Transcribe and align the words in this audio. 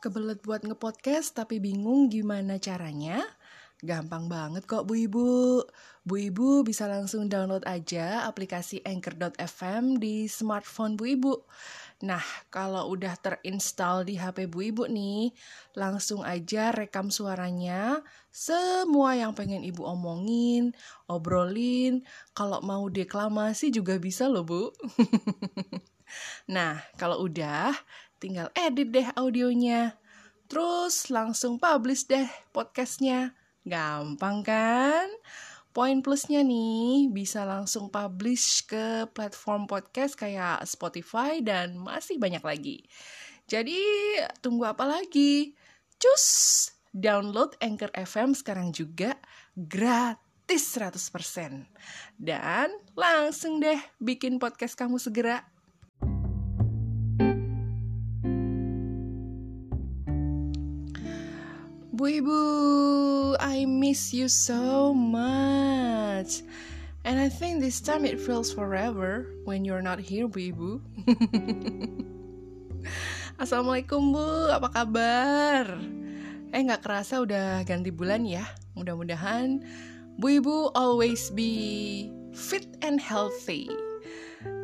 Kebelet 0.00 0.40
buat 0.40 0.64
ngepodcast 0.64 1.36
tapi 1.36 1.60
bingung 1.60 2.08
gimana 2.08 2.56
caranya? 2.56 3.20
Gampang 3.84 4.32
banget 4.32 4.64
kok 4.64 4.88
Bu 4.88 4.96
Ibu. 4.96 5.60
Bu 6.08 6.14
Ibu 6.16 6.64
bisa 6.64 6.88
langsung 6.88 7.28
download 7.28 7.68
aja 7.68 8.24
aplikasi 8.24 8.80
Anchor.fm 8.80 10.00
di 10.00 10.24
smartphone 10.24 10.96
Bu 10.96 11.04
Ibu. 11.04 11.34
Nah, 12.00 12.24
kalau 12.48 12.96
udah 12.96 13.12
terinstall 13.20 14.08
di 14.08 14.16
HP 14.16 14.48
Bu 14.48 14.72
Ibu 14.72 14.88
nih, 14.88 15.36
langsung 15.76 16.24
aja 16.24 16.72
rekam 16.72 17.12
suaranya, 17.12 18.00
semua 18.32 19.20
yang 19.20 19.36
pengen 19.36 19.60
Ibu 19.60 19.84
omongin, 19.84 20.72
obrolin, 21.12 22.08
kalau 22.32 22.64
mau 22.64 22.88
deklamasi 22.88 23.68
juga 23.68 24.00
bisa 24.00 24.32
loh 24.32 24.48
Bu. 24.48 24.72
nah, 26.56 26.80
kalau 26.96 27.28
udah, 27.28 27.76
tinggal 28.20 28.52
edit 28.52 28.92
deh 28.92 29.08
audionya. 29.16 29.96
Terus 30.46 31.08
langsung 31.08 31.56
publish 31.56 32.04
deh 32.06 32.28
podcastnya. 32.52 33.32
Gampang 33.64 34.44
kan? 34.44 35.08
Poin 35.70 36.02
plusnya 36.02 36.42
nih, 36.42 37.06
bisa 37.14 37.46
langsung 37.46 37.88
publish 37.94 38.66
ke 38.66 39.06
platform 39.14 39.70
podcast 39.70 40.18
kayak 40.18 40.66
Spotify 40.66 41.38
dan 41.38 41.78
masih 41.78 42.18
banyak 42.18 42.42
lagi. 42.42 42.82
Jadi, 43.46 43.78
tunggu 44.42 44.66
apa 44.66 44.82
lagi? 44.82 45.54
Cus! 45.94 46.26
Download 46.90 47.54
Anchor 47.62 47.94
FM 47.94 48.34
sekarang 48.34 48.74
juga 48.74 49.14
gratis 49.54 50.74
100%. 50.74 51.70
Dan 52.18 52.74
langsung 52.98 53.62
deh 53.62 53.78
bikin 54.02 54.42
podcast 54.42 54.74
kamu 54.74 54.98
segera. 54.98 55.46
Bu 62.00 62.08
Ibu, 62.08 62.40
I 63.36 63.68
miss 63.68 64.16
you 64.16 64.32
so 64.32 64.96
much. 64.96 66.40
And 67.04 67.20
I 67.20 67.28
think 67.28 67.60
this 67.60 67.84
time 67.84 68.08
it 68.08 68.16
feels 68.16 68.48
forever 68.48 69.28
when 69.44 69.68
you're 69.68 69.84
not 69.84 70.00
here, 70.00 70.24
Bu 70.24 70.48
Ibu. 70.48 70.70
Assalamualaikum 73.44 74.16
Bu, 74.16 74.48
apa 74.48 74.72
kabar? 74.72 75.76
Eh 76.56 76.64
nggak 76.64 76.80
kerasa 76.80 77.20
udah 77.20 77.68
ganti 77.68 77.92
bulan 77.92 78.24
ya. 78.24 78.48
Mudah-mudahan 78.80 79.60
Bu 80.16 80.40
Ibu 80.40 80.72
always 80.72 81.28
be 81.28 82.08
fit 82.32 82.64
and 82.80 82.96
healthy. 82.96 83.68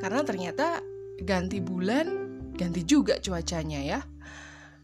Karena 0.00 0.24
ternyata 0.24 0.80
ganti 1.20 1.60
bulan 1.60 2.32
ganti 2.56 2.80
juga 2.80 3.20
cuacanya 3.20 3.84
ya 3.84 4.00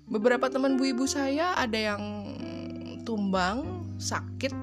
beberapa 0.06 0.50
teman 0.50 0.78
bu 0.78 0.95
ibu 0.95 1.05
saya 1.06 1.55
ada 1.55 1.78
yang 1.78 2.03
tumbang 3.03 3.86
sakit 3.98 4.55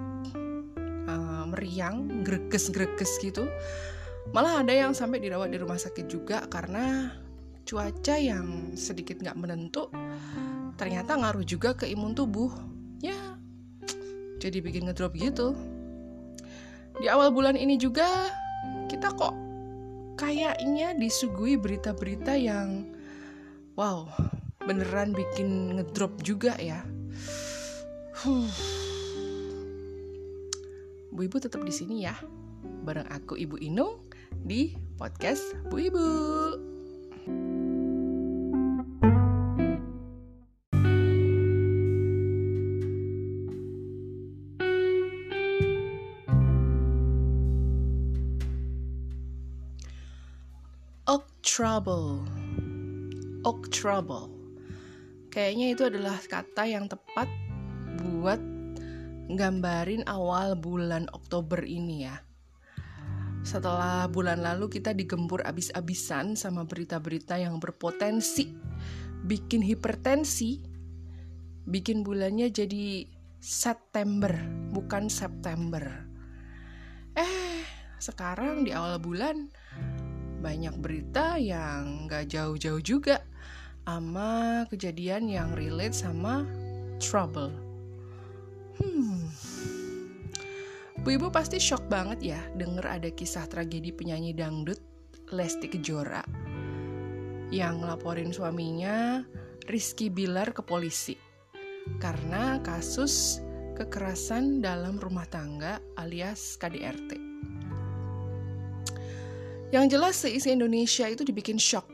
uh, 1.08 1.46
meriang 1.52 2.24
greges-greges 2.24 3.20
gitu. 3.24 3.48
Malah 4.36 4.62
ada 4.62 4.74
yang 4.76 4.94
sampai 4.94 5.24
dirawat 5.24 5.50
di 5.50 5.58
rumah 5.58 5.80
sakit 5.80 6.06
juga 6.06 6.46
karena 6.48 7.14
cuaca 7.66 8.16
yang 8.18 8.74
sedikit 8.74 9.22
nggak 9.22 9.38
menentu 9.38 9.90
ternyata 10.80 11.18
ngaruh 11.20 11.44
juga 11.44 11.76
ke 11.76 11.90
imun 11.90 12.16
tubuh. 12.16 12.52
Ya 13.04 13.18
jadi 14.40 14.64
bikin 14.64 14.88
ngedrop 14.88 15.16
gitu. 15.20 15.56
Di 17.00 17.08
awal 17.08 17.32
bulan 17.32 17.56
ini 17.56 17.80
juga 17.80 18.08
kita 18.92 19.12
kok 19.16 19.36
kayaknya 20.20 20.96
disuguhi 21.00 21.56
berita-berita 21.56 22.36
yang 22.36 22.92
wow 23.80 24.04
beneran 24.70 25.18
bikin 25.18 25.82
ngedrop 25.82 26.22
juga 26.22 26.54
ya. 26.62 26.86
Bu 31.10 31.26
Ibu 31.26 31.42
tetap 31.42 31.66
di 31.66 31.74
sini 31.74 32.06
ya, 32.06 32.14
bareng 32.86 33.10
aku 33.10 33.34
Ibu 33.34 33.58
Inung 33.66 34.06
di 34.30 34.78
podcast 34.94 35.58
Bu 35.74 35.90
Ibu. 35.90 36.06
Oak 51.10 51.26
trouble, 51.42 52.22
oak 53.42 53.66
trouble 53.74 54.39
Kayaknya 55.30 55.68
itu 55.78 55.84
adalah 55.86 56.18
kata 56.18 56.66
yang 56.66 56.90
tepat 56.90 57.30
buat 58.02 58.42
gambarin 59.30 60.10
awal 60.10 60.58
bulan 60.58 61.06
Oktober 61.14 61.62
ini 61.62 62.10
ya. 62.10 62.18
Setelah 63.46 64.10
bulan 64.10 64.42
lalu 64.42 64.68
kita 64.68 64.92
digempur 64.92 65.46
abis-abisan 65.46 66.34
sama 66.34 66.66
berita-berita 66.66 67.40
yang 67.40 67.62
berpotensi 67.62 68.52
bikin 69.24 69.60
hipertensi, 69.64 70.64
bikin 71.68 72.04
bulannya 72.08 72.48
jadi 72.52 73.08
September, 73.40 74.32
bukan 74.72 75.12
September. 75.12 75.84
Eh, 77.16 77.64
sekarang 78.00 78.64
di 78.64 78.72
awal 78.72 79.00
bulan 79.00 79.52
banyak 80.40 80.76
berita 80.80 81.36
yang 81.36 82.08
gak 82.08 82.32
jauh-jauh 82.32 82.80
juga 82.80 83.20
sama 83.90 84.70
kejadian 84.70 85.26
yang 85.26 85.50
relate 85.58 85.98
sama 85.98 86.46
trouble. 87.02 87.50
Hmm. 88.78 89.26
Bu 91.02 91.18
Ibu 91.18 91.34
pasti 91.34 91.58
shock 91.58 91.90
banget 91.90 92.22
ya 92.22 92.42
denger 92.54 92.86
ada 92.86 93.10
kisah 93.10 93.50
tragedi 93.50 93.90
penyanyi 93.90 94.38
dangdut 94.38 94.78
Lesti 95.34 95.74
Kejora 95.74 96.22
yang 97.50 97.82
ngelaporin 97.82 98.30
suaminya 98.30 99.26
Rizky 99.66 100.14
Bilar 100.14 100.54
ke 100.54 100.62
polisi 100.62 101.18
karena 101.98 102.62
kasus 102.62 103.42
kekerasan 103.74 104.62
dalam 104.62 105.02
rumah 105.02 105.26
tangga 105.26 105.82
alias 105.98 106.62
KDRT. 106.62 107.29
Yang 109.70 109.86
jelas 109.94 110.16
seisi 110.18 110.50
Indonesia 110.50 111.06
itu 111.06 111.22
dibikin 111.22 111.62
shock, 111.62 111.86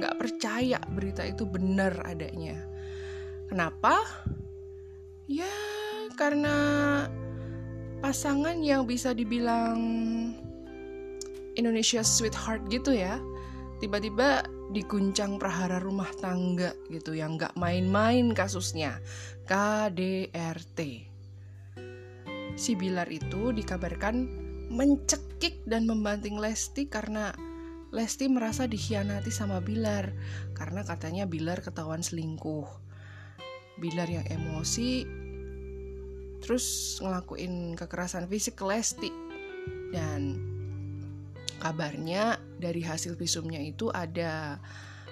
nggak 0.00 0.16
percaya 0.16 0.80
berita 0.96 1.28
itu 1.28 1.44
benar 1.44 1.92
adanya. 2.08 2.56
Kenapa? 3.52 4.00
Ya 5.28 5.52
karena 6.16 6.56
pasangan 8.00 8.64
yang 8.64 8.88
bisa 8.88 9.12
dibilang 9.12 9.76
Indonesia 11.52 12.00
sweetheart 12.00 12.64
gitu 12.72 12.96
ya, 12.96 13.20
tiba-tiba 13.84 14.48
diguncang 14.72 15.36
prahara 15.36 15.84
rumah 15.84 16.08
tangga 16.20 16.72
gitu 16.88 17.12
yang 17.12 17.36
nggak 17.36 17.52
main-main 17.60 18.32
kasusnya 18.32 19.04
KDRT. 19.44 21.08
Si 22.56 22.72
Bilar 22.72 23.12
itu 23.12 23.52
dikabarkan 23.52 24.47
mencekik 24.68 25.64
dan 25.64 25.88
membanting 25.88 26.36
Lesti 26.36 26.88
karena 26.88 27.32
Lesti 27.88 28.28
merasa 28.28 28.68
dikhianati 28.68 29.32
sama 29.32 29.64
Bilar 29.64 30.12
karena 30.52 30.84
katanya 30.84 31.24
Bilar 31.24 31.64
ketahuan 31.64 32.04
selingkuh. 32.04 32.68
Bilar 33.80 34.08
yang 34.10 34.26
emosi 34.28 35.08
terus 36.44 36.98
ngelakuin 37.02 37.74
kekerasan 37.74 38.28
fisik 38.28 38.60
ke 38.60 38.64
Lesti 38.68 39.10
dan 39.90 40.36
kabarnya 41.58 42.38
dari 42.60 42.84
hasil 42.84 43.18
visumnya 43.18 43.58
itu 43.58 43.90
ada 43.90 44.60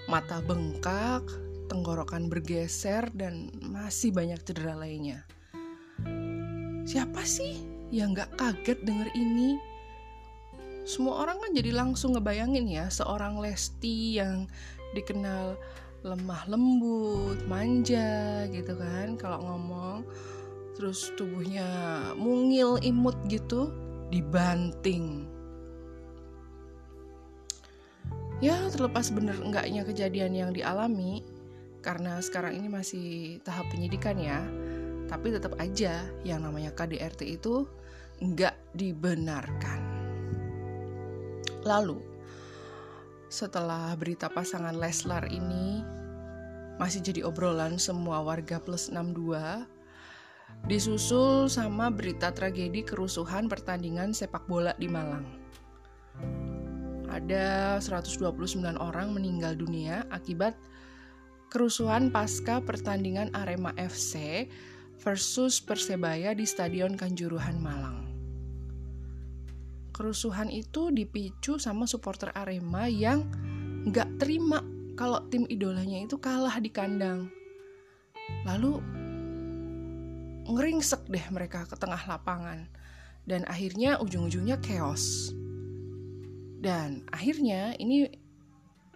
mata 0.06 0.38
bengkak, 0.44 1.26
tenggorokan 1.66 2.30
bergeser 2.30 3.10
dan 3.16 3.50
masih 3.58 4.14
banyak 4.14 4.38
cedera 4.46 4.78
lainnya. 4.78 5.26
Siapa 6.86 7.26
sih 7.26 7.75
yang 7.90 8.14
gak 8.14 8.34
kaget 8.34 8.78
denger 8.82 9.08
ini. 9.14 9.58
Semua 10.86 11.26
orang 11.26 11.42
kan 11.42 11.50
jadi 11.50 11.74
langsung 11.74 12.14
ngebayangin 12.14 12.66
ya 12.70 12.86
seorang 12.86 13.42
Lesti 13.42 14.22
yang 14.22 14.46
dikenal 14.94 15.58
lemah 16.06 16.46
lembut, 16.46 17.42
manja 17.50 18.46
gitu 18.54 18.78
kan 18.78 19.18
kalau 19.18 19.42
ngomong. 19.42 20.06
Terus 20.78 21.10
tubuhnya 21.18 21.66
mungil 22.14 22.78
imut 22.86 23.16
gitu 23.26 23.74
dibanting. 24.14 25.26
Ya 28.38 28.68
terlepas 28.68 29.08
bener 29.10 29.40
enggaknya 29.40 29.82
kejadian 29.88 30.36
yang 30.36 30.50
dialami 30.52 31.24
karena 31.80 32.20
sekarang 32.20 32.60
ini 32.60 32.68
masih 32.68 33.40
tahap 33.40 33.64
penyidikan 33.72 34.18
ya 34.20 34.44
tapi 35.06 35.34
tetap 35.34 35.54
aja 35.62 36.06
yang 36.26 36.42
namanya 36.42 36.74
KDRT 36.74 37.38
itu 37.38 37.66
nggak 38.22 38.54
dibenarkan. 38.74 39.80
Lalu, 41.66 41.98
setelah 43.26 43.90
berita 43.98 44.30
pasangan 44.30 44.74
Leslar 44.78 45.26
ini 45.30 45.82
masih 46.78 47.02
jadi 47.02 47.26
obrolan 47.26 47.80
semua 47.80 48.22
warga 48.22 48.60
plus 48.60 48.92
62 48.92 49.66
disusul 50.70 51.50
sama 51.50 51.90
berita 51.90 52.30
tragedi 52.30 52.86
kerusuhan 52.86 53.50
pertandingan 53.50 54.14
sepak 54.14 54.46
bola 54.46 54.72
di 54.78 54.86
Malang. 54.86 55.26
Ada 57.10 57.78
129 57.80 58.20
orang 58.76 59.08
meninggal 59.10 59.56
dunia 59.56 60.04
akibat 60.12 60.52
kerusuhan 61.48 62.12
pasca 62.12 62.60
pertandingan 62.60 63.32
Arema 63.32 63.72
FC 63.78 64.44
versus 65.00 65.60
Persebaya 65.60 66.32
di 66.32 66.48
Stadion 66.48 66.96
Kanjuruhan 66.96 67.60
Malang. 67.60 68.06
Kerusuhan 69.96 70.52
itu 70.52 70.92
dipicu 70.92 71.56
sama 71.56 71.88
supporter 71.88 72.28
Arema 72.36 72.84
yang 72.84 73.24
nggak 73.88 74.20
terima 74.20 74.60
kalau 74.96 75.24
tim 75.28 75.48
idolanya 75.48 76.04
itu 76.04 76.20
kalah 76.20 76.56
di 76.60 76.68
kandang. 76.68 77.32
Lalu 78.44 78.80
ngeringsek 80.48 81.08
deh 81.08 81.26
mereka 81.32 81.64
ke 81.64 81.76
tengah 81.80 82.00
lapangan. 82.04 82.68
Dan 83.26 83.42
akhirnya 83.50 83.98
ujung-ujungnya 83.98 84.62
chaos. 84.62 85.34
Dan 86.62 87.02
akhirnya 87.10 87.74
ini 87.80 88.06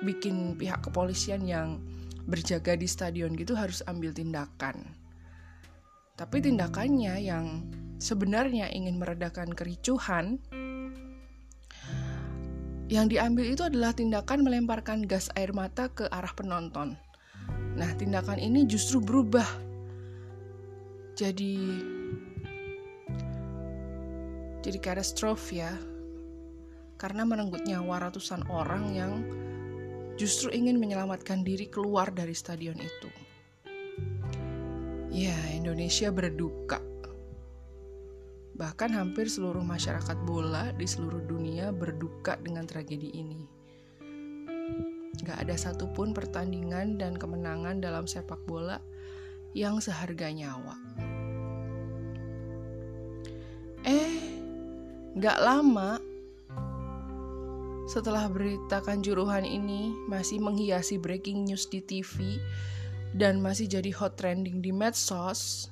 bikin 0.00 0.54
pihak 0.54 0.86
kepolisian 0.86 1.42
yang 1.44 1.82
berjaga 2.30 2.78
di 2.78 2.86
stadion 2.86 3.34
gitu 3.34 3.58
harus 3.58 3.82
ambil 3.90 4.14
tindakan. 4.14 4.99
Tapi 6.20 6.36
tindakannya 6.44 7.16
yang 7.24 7.64
sebenarnya 7.96 8.68
ingin 8.76 9.00
meredakan 9.00 9.56
kericuhan 9.56 10.36
yang 12.92 13.08
diambil 13.08 13.48
itu 13.48 13.64
adalah 13.64 13.96
tindakan 13.96 14.44
melemparkan 14.44 15.08
gas 15.08 15.32
air 15.32 15.56
mata 15.56 15.88
ke 15.88 16.04
arah 16.12 16.36
penonton. 16.36 16.92
Nah, 17.72 17.90
tindakan 17.96 18.36
ini 18.36 18.68
justru 18.68 19.00
berubah 19.00 19.48
jadi 21.16 21.56
jadi 24.60 24.78
katastrofi 24.80 25.64
ya. 25.64 25.72
Karena 27.00 27.24
merenggut 27.24 27.64
nyawa 27.64 28.12
ratusan 28.12 28.44
orang 28.52 28.92
yang 28.92 29.12
justru 30.20 30.52
ingin 30.52 30.76
menyelamatkan 30.76 31.40
diri 31.40 31.72
keluar 31.72 32.12
dari 32.12 32.36
stadion 32.36 32.76
itu. 32.76 33.09
Ya, 35.10 35.34
Indonesia 35.50 36.14
berduka 36.14 36.78
Bahkan 38.60 38.92
hampir 38.92 39.24
seluruh 39.32 39.64
masyarakat 39.64 40.20
bola 40.28 40.68
di 40.76 40.84
seluruh 40.84 41.24
dunia 41.24 41.72
berduka 41.72 42.36
dengan 42.36 42.68
tragedi 42.68 43.08
ini. 43.16 43.40
Gak 45.24 45.48
ada 45.48 45.56
satupun 45.56 46.12
pertandingan 46.12 47.00
dan 47.00 47.16
kemenangan 47.16 47.80
dalam 47.80 48.04
sepak 48.04 48.36
bola 48.44 48.76
yang 49.56 49.80
seharga 49.80 50.28
nyawa. 50.28 50.76
Eh, 53.88 54.12
gak 55.16 55.40
lama 55.40 55.96
setelah 57.88 58.28
berita 58.28 58.84
kanjuruhan 58.84 59.48
ini 59.48 59.96
masih 60.04 60.36
menghiasi 60.36 61.00
breaking 61.00 61.48
news 61.48 61.64
di 61.64 61.80
TV 61.80 62.36
dan 63.14 63.42
masih 63.42 63.66
jadi 63.66 63.90
hot 63.90 64.14
trending 64.14 64.62
di 64.62 64.70
medsos, 64.70 65.70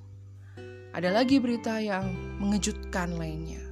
ada 0.90 1.14
lagi 1.14 1.38
berita 1.38 1.78
yang 1.78 2.10
mengejutkan 2.42 3.14
lainnya. 3.14 3.62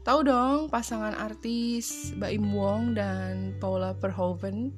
Tahu 0.00 0.20
dong 0.26 0.58
pasangan 0.72 1.12
artis 1.14 2.16
Baim 2.16 2.50
Wong 2.50 2.96
dan 2.96 3.54
Paula 3.60 3.92
Verhoeven 3.94 4.72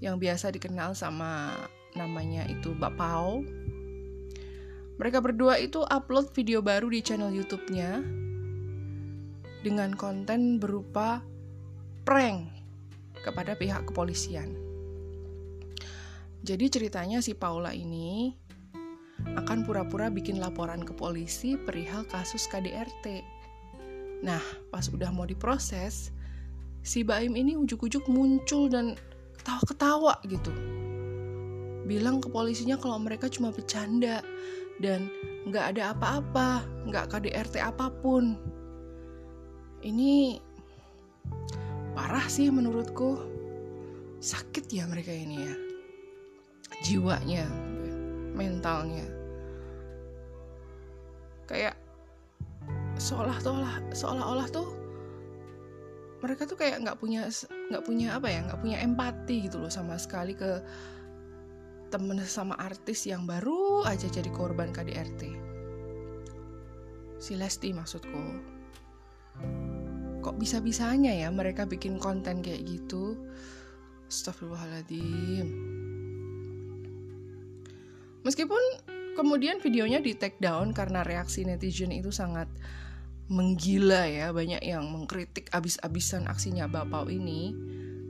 yang 0.00 0.16
biasa 0.16 0.50
dikenal 0.50 0.96
sama 0.96 1.54
namanya 1.94 2.48
itu 2.48 2.74
Mbak 2.74 2.92
Pau. 2.96 3.44
Mereka 4.96 5.20
berdua 5.20 5.60
itu 5.60 5.84
upload 5.84 6.32
video 6.32 6.64
baru 6.64 6.88
di 6.88 7.04
channel 7.04 7.28
YouTube-nya 7.30 8.00
dengan 9.60 9.92
konten 9.92 10.56
berupa 10.56 11.20
prank 12.08 12.48
kepada 13.20 13.52
pihak 13.54 13.92
kepolisian. 13.92 14.65
Jadi 16.46 16.70
ceritanya 16.70 17.18
si 17.18 17.34
Paula 17.34 17.74
ini 17.74 18.30
akan 19.34 19.66
pura-pura 19.66 20.06
bikin 20.06 20.38
laporan 20.38 20.86
ke 20.86 20.94
polisi 20.94 21.58
perihal 21.58 22.06
kasus 22.06 22.46
KDRT. 22.46 23.26
Nah, 24.22 24.38
pas 24.70 24.86
udah 24.86 25.10
mau 25.10 25.26
diproses, 25.26 26.14
si 26.86 27.02
Baim 27.02 27.34
ini 27.34 27.58
ujuk-ujuk 27.58 28.06
muncul 28.06 28.70
dan 28.70 28.94
ketawa-ketawa 29.42 30.22
gitu. 30.30 30.54
Bilang 31.82 32.22
ke 32.22 32.30
polisinya 32.30 32.78
kalau 32.78 33.02
mereka 33.02 33.26
cuma 33.26 33.50
bercanda 33.50 34.22
dan 34.78 35.10
nggak 35.50 35.74
ada 35.74 35.98
apa-apa, 35.98 36.62
nggak 36.86 37.10
KDRT 37.10 37.58
apa 37.58 37.90
pun. 37.90 38.38
Ini 39.82 40.38
parah 41.90 42.30
sih 42.30 42.54
menurutku. 42.54 43.34
Sakit 44.22 44.70
ya 44.70 44.86
mereka 44.86 45.10
ini 45.10 45.42
ya. 45.42 45.65
Jiwanya, 46.84 47.46
mentalnya. 48.36 49.06
Kayak 51.46 51.78
seolah-olah 52.98 53.92
seolah-olah 53.92 54.48
tuh 54.50 54.68
mereka 56.24 56.48
tuh 56.48 56.56
kayak 56.56 56.80
nggak 56.82 56.98
punya 56.98 57.28
nggak 57.70 57.84
punya 57.84 58.16
apa 58.16 58.26
ya 58.32 58.40
nggak 58.48 58.60
punya 58.64 58.80
empati 58.80 59.46
gitu 59.46 59.60
loh 59.60 59.70
sama 59.70 60.00
sekali 60.00 60.32
ke 60.32 60.64
temen 61.92 62.18
sama 62.24 62.56
artis 62.58 63.06
yang 63.06 63.28
baru 63.28 63.84
aja 63.86 64.08
jadi 64.10 64.32
korban 64.32 64.74
KDRT 64.74 65.46
si 67.16 67.34
Lesti 67.36 67.72
maksudku. 67.72 68.24
Kok 70.20 70.36
bisa-bisanya 70.36 71.14
ya 71.14 71.28
mereka 71.30 71.64
bikin 71.64 71.98
konten 72.02 72.42
kayak 72.42 72.66
gitu? 72.66 73.16
Astagfirullahaladzim 74.06 75.75
Meskipun 78.26 78.58
kemudian 79.14 79.62
videonya 79.62 80.02
di 80.02 80.18
take 80.18 80.42
down 80.42 80.74
karena 80.74 81.06
reaksi 81.06 81.46
netizen 81.46 81.94
itu 81.94 82.10
sangat 82.10 82.50
menggila 83.30 84.02
ya, 84.10 84.34
banyak 84.34 84.66
yang 84.66 84.90
mengkritik 84.90 85.46
abis-abisan 85.54 86.26
aksinya 86.26 86.66
Bapau 86.66 87.06
ini 87.06 87.54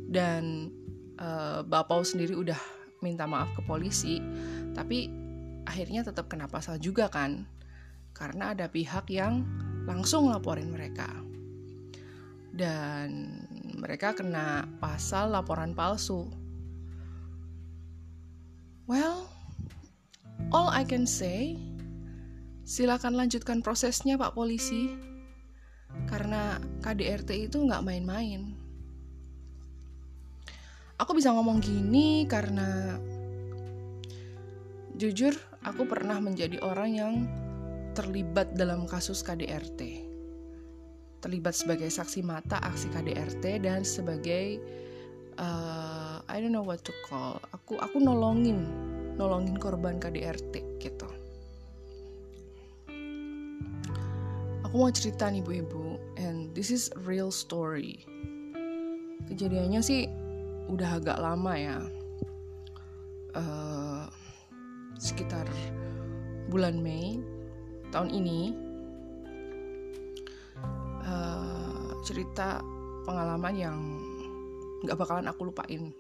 dan 0.09 0.73
uh, 1.21 1.61
Bapau 1.61 2.01
sendiri 2.01 2.33
udah 2.33 2.57
minta 3.05 3.29
maaf 3.29 3.53
ke 3.53 3.61
polisi, 3.61 4.17
tapi 4.73 5.13
akhirnya 5.69 6.01
tetap 6.01 6.33
kena 6.33 6.49
pasal 6.49 6.81
juga 6.81 7.13
kan, 7.13 7.45
karena 8.17 8.57
ada 8.57 8.73
pihak 8.73 9.13
yang 9.13 9.45
langsung 9.85 10.33
laporin 10.33 10.73
mereka 10.73 11.13
dan 12.57 13.41
mereka 13.77 14.17
kena 14.17 14.65
pasal 14.81 15.29
laporan 15.29 15.77
palsu. 15.77 16.25
Well, 18.89 19.36
All 20.55 20.71
I 20.71 20.87
can 20.87 21.11
say, 21.11 21.59
silakan 22.63 23.19
lanjutkan 23.19 23.67
prosesnya 23.67 24.15
Pak 24.15 24.39
Polisi, 24.39 24.95
karena 26.07 26.63
KDRT 26.87 27.51
itu 27.51 27.59
nggak 27.67 27.83
main-main. 27.83 28.55
Aku 30.97 31.13
bisa 31.19 31.35
ngomong 31.35 31.59
gini 31.59 32.25
karena 32.31 32.97
jujur 34.97 35.37
aku 35.61 35.85
pernah 35.85 36.23
menjadi 36.23 36.63
orang 36.65 36.91
yang 36.95 37.15
terlibat 37.93 38.55
dalam 38.55 38.87
kasus 38.89 39.21
KDRT. 39.27 40.07
Terlibat 41.21 41.59
sebagai 41.59 41.91
saksi 41.91 42.23
mata 42.23 42.63
aksi 42.63 42.87
KDRT 42.95 43.67
dan 43.67 43.83
sebagai 43.83 44.63
uh, 45.37 46.23
I 46.31 46.39
don't 46.39 46.55
know 46.55 46.65
what 46.65 46.87
to 46.87 46.95
call. 47.05 47.43
Aku 47.53 47.77
aku 47.77 47.99
nolongin 48.01 48.65
nolongin 49.17 49.57
korban 49.57 49.97
KDRT 49.97 50.81
gitu. 50.81 51.09
Aku 54.69 54.75
mau 54.77 54.93
cerita 54.93 55.33
nih 55.33 55.41
ibu-ibu, 55.41 55.97
and 56.21 56.53
this 56.53 56.69
is 56.69 56.93
real 57.09 57.33
story. 57.33 58.05
Kejadiannya 59.27 59.81
sih 59.81 60.05
udah 60.69 61.01
agak 61.01 61.19
lama 61.19 61.53
ya, 61.57 61.79
uh, 63.35 64.05
sekitar 65.01 65.49
bulan 66.53 66.79
Mei 66.79 67.17
tahun 67.91 68.13
ini. 68.13 68.41
Uh, 71.07 71.95
cerita 72.03 72.59
pengalaman 73.07 73.55
yang 73.55 73.79
nggak 74.83 74.99
bakalan 74.99 75.31
aku 75.31 75.47
lupain 75.47 75.95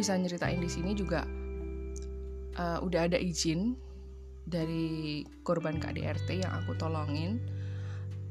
bisa 0.00 0.16
nyeritain 0.16 0.56
di 0.56 0.70
sini 0.72 0.96
juga 0.96 1.28
uh, 2.56 2.80
udah 2.80 3.12
ada 3.12 3.20
izin 3.20 3.76
dari 4.48 5.20
korban 5.44 5.76
KDRT 5.76 6.40
yang 6.40 6.52
aku 6.64 6.72
tolongin 6.80 7.36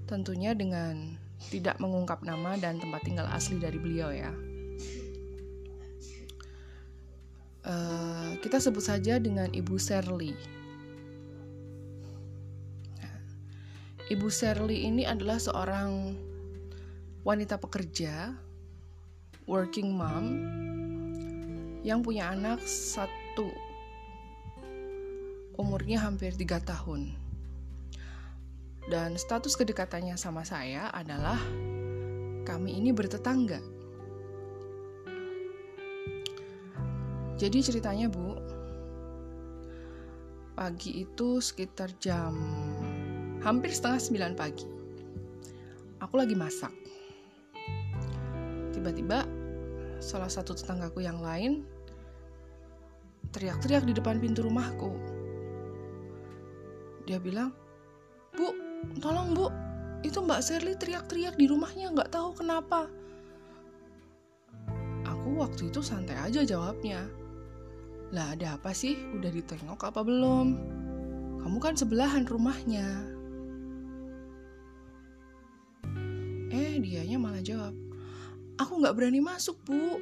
tentunya 0.09 0.57
dengan 0.57 1.13
tidak 1.53 1.77
mengungkap 1.77 2.25
nama 2.25 2.57
dan 2.57 2.81
tempat 2.81 3.05
tinggal 3.05 3.29
asli 3.29 3.61
dari 3.61 3.77
beliau 3.79 4.09
ya. 4.11 4.33
Uh, 7.63 8.33
kita 8.41 8.57
sebut 8.57 8.81
saja 8.81 9.21
dengan 9.21 9.47
Ibu. 9.53 9.77
Nah, 12.97 13.15
Ibu 14.09 14.27
Serly 14.27 14.89
ini 14.89 15.05
adalah 15.05 15.37
seorang 15.37 16.17
wanita 17.21 17.61
pekerja, 17.61 18.33
working 19.45 19.93
mom, 19.93 20.25
yang 21.83 22.03
punya 22.03 22.35
anak 22.35 22.59
satu, 22.67 23.47
umurnya 25.55 26.03
hampir 26.03 26.35
tiga 26.35 26.59
tahun. 26.59 27.15
Dan 28.89 29.15
status 29.21 29.53
kedekatannya 29.53 30.17
sama 30.17 30.41
saya 30.41 30.89
adalah 30.89 31.37
kami 32.43 32.81
ini 32.81 32.89
bertetangga. 32.89 33.61
Jadi 37.39 37.59
ceritanya 37.63 38.11
Bu, 38.11 38.35
pagi 40.57 41.07
itu 41.07 41.39
sekitar 41.39 41.95
jam 42.03 42.35
hampir 43.39 43.71
setengah 43.71 44.01
sembilan 44.03 44.33
pagi. 44.35 44.67
Aku 46.03 46.19
lagi 46.19 46.35
masak. 46.35 46.75
Tiba-tiba 48.75 49.38
salah 49.99 50.31
satu 50.31 50.55
tetanggaku 50.55 51.03
yang 51.03 51.19
lain 51.19 51.67
teriak-teriak 53.29 53.85
di 53.85 53.93
depan 53.93 54.17
pintu 54.17 54.41
rumahku. 54.41 54.89
Dia 57.05 57.21
bilang, 57.21 57.53
Bu, 58.33 58.53
tolong 58.97 59.37
bu. 59.37 59.47
Itu 60.01 60.23
Mbak 60.23 60.41
Sherly 60.41 60.73
teriak-teriak 60.79 61.35
di 61.35 61.45
rumahnya 61.45 61.91
nggak 61.91 62.09
tahu 62.13 62.31
kenapa. 62.31 62.87
Aku 65.05 65.35
waktu 65.37 65.69
itu 65.69 65.83
santai 65.83 66.15
aja 66.15 66.41
jawabnya. 66.47 67.05
Lah 68.15 68.33
ada 68.33 68.57
apa 68.57 68.71
sih? 68.73 68.97
Udah 69.13 69.29
ditengok 69.29 69.81
apa 69.83 70.01
belum? 70.01 70.47
Kamu 71.43 71.57
kan 71.59 71.75
sebelahan 71.75 72.25
rumahnya. 72.25 72.87
Eh 76.49 76.81
dianya 76.81 77.19
malah 77.21 77.43
jawab 77.43 77.88
aku 78.59 78.83
nggak 78.83 78.95
berani 78.95 79.23
masuk 79.23 79.57
bu. 79.63 79.97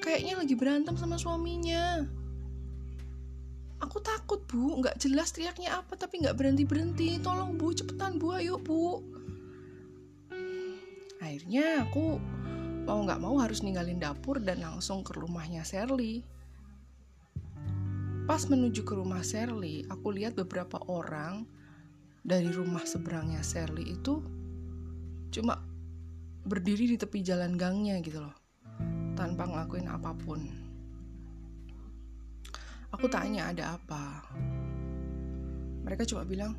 Kayaknya 0.00 0.34
lagi 0.38 0.54
berantem 0.54 0.94
sama 0.94 1.18
suaminya. 1.18 2.06
Aku 3.82 3.98
takut 4.00 4.46
bu. 4.46 4.78
Nggak 4.78 5.02
jelas 5.02 5.34
teriaknya 5.34 5.82
apa 5.82 5.98
tapi 5.98 6.22
nggak 6.22 6.38
berhenti 6.38 6.64
berhenti 6.64 7.08
tolong 7.18 7.58
bu 7.58 7.74
cepetan 7.74 8.22
bu. 8.22 8.38
Ayo 8.38 8.56
bu. 8.62 9.02
Akhirnya 11.18 11.82
aku 11.82 12.22
mau 12.86 13.02
nggak 13.02 13.18
mau 13.18 13.34
harus 13.42 13.66
ninggalin 13.66 13.98
dapur 13.98 14.38
dan 14.38 14.62
langsung 14.62 15.02
ke 15.02 15.10
rumahnya 15.18 15.66
Sherly 15.66 16.22
pas 18.30 18.42
menuju 18.46 18.86
ke 18.86 18.94
rumah 18.94 19.26
Sherly 19.26 19.82
aku 19.90 20.14
lihat 20.14 20.38
beberapa 20.38 20.78
orang 20.86 21.46
dari 22.22 22.46
rumah 22.50 22.86
seberangnya 22.86 23.42
Sherly 23.42 23.98
itu 23.98 24.22
cuma 25.34 25.58
berdiri 26.46 26.94
di 26.94 26.96
tepi 26.96 27.20
jalan 27.26 27.58
gangnya 27.58 27.98
gitu 28.00 28.22
loh 28.22 28.34
tanpa 29.18 29.50
ngelakuin 29.50 29.90
apa 29.90 30.14
pun 30.14 30.66
Aku 32.94 33.12
tanya 33.12 33.52
ada 33.52 33.76
apa. 33.76 34.24
Mereka 35.84 36.08
cuma 36.08 36.24
bilang, 36.24 36.56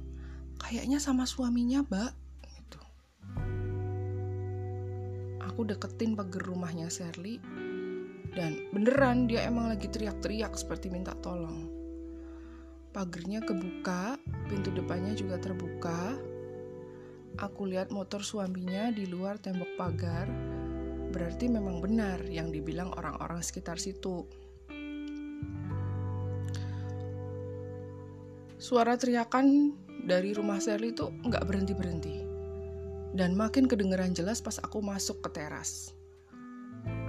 kayaknya 0.61 1.01
sama 1.01 1.25
suaminya, 1.25 1.81
Mbak. 1.81 2.11
Gitu. 2.45 2.79
Aku 5.49 5.65
deketin 5.65 6.13
pagar 6.13 6.45
rumahnya 6.45 6.91
Sherly 6.91 7.41
dan 8.37 8.69
beneran 8.69 9.25
dia 9.25 9.49
emang 9.49 9.73
lagi 9.73 9.89
teriak-teriak 9.89 10.53
seperti 10.53 10.93
minta 10.93 11.17
tolong. 11.25 11.73
Pagernya 12.93 13.41
kebuka, 13.41 14.21
pintu 14.45 14.69
depannya 14.75 15.17
juga 15.17 15.41
terbuka. 15.41 16.13
Aku 17.37 17.69
lihat 17.69 17.93
motor 17.93 18.25
suaminya 18.25 18.89
di 18.89 19.05
luar 19.05 19.37
tembok 19.37 19.77
pagar. 19.77 20.25
Berarti 21.13 21.45
memang 21.45 21.85
benar 21.85 22.25
yang 22.25 22.49
dibilang 22.49 22.89
orang-orang 22.97 23.45
sekitar 23.45 23.77
situ. 23.77 24.25
Suara 28.57 28.97
teriakan 28.97 29.69
dari 30.01 30.33
rumah 30.33 30.57
Sally 30.57 30.97
itu 30.97 31.13
nggak 31.13 31.45
berhenti-berhenti. 31.45 32.25
Dan 33.13 33.37
makin 33.37 33.69
kedengeran 33.69 34.17
jelas 34.17 34.41
pas 34.41 34.57
aku 34.57 34.81
masuk 34.81 35.21
ke 35.21 35.37
teras. 35.37 35.93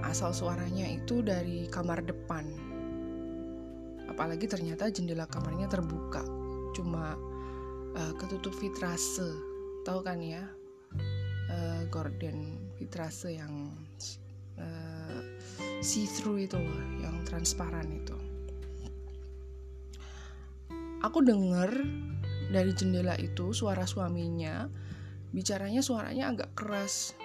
Asal 0.05 0.29
suaranya 0.29 0.85
itu 0.85 1.25
dari 1.25 1.65
kamar 1.73 2.05
depan. 2.05 2.45
Apalagi 4.05 4.45
ternyata 4.45 4.93
jendela 4.93 5.25
kamarnya 5.25 5.65
terbuka. 5.65 6.21
Cuma 6.77 7.17
uh, 7.97 8.13
ketutup 8.21 8.53
vitrase. 8.61 9.48
Tahu 9.89 10.05
kan 10.05 10.21
ya? 10.21 10.45
Uh, 11.49 11.81
gorden 11.89 12.61
vitrase 12.77 13.33
yang 13.41 13.73
uh, 14.61 15.17
see-through 15.81 16.45
itu 16.45 16.61
loh, 16.61 16.81
yang 17.01 17.25
transparan 17.25 17.89
itu. 17.89 18.13
Aku 21.01 21.25
denger 21.25 21.73
dari 22.53 22.69
jendela 22.77 23.17
itu 23.17 23.49
suara 23.49 23.89
suaminya 23.89 24.69
bicaranya 25.33 25.81
suaranya 25.81 26.37
agak 26.37 26.53
keras. 26.53 27.17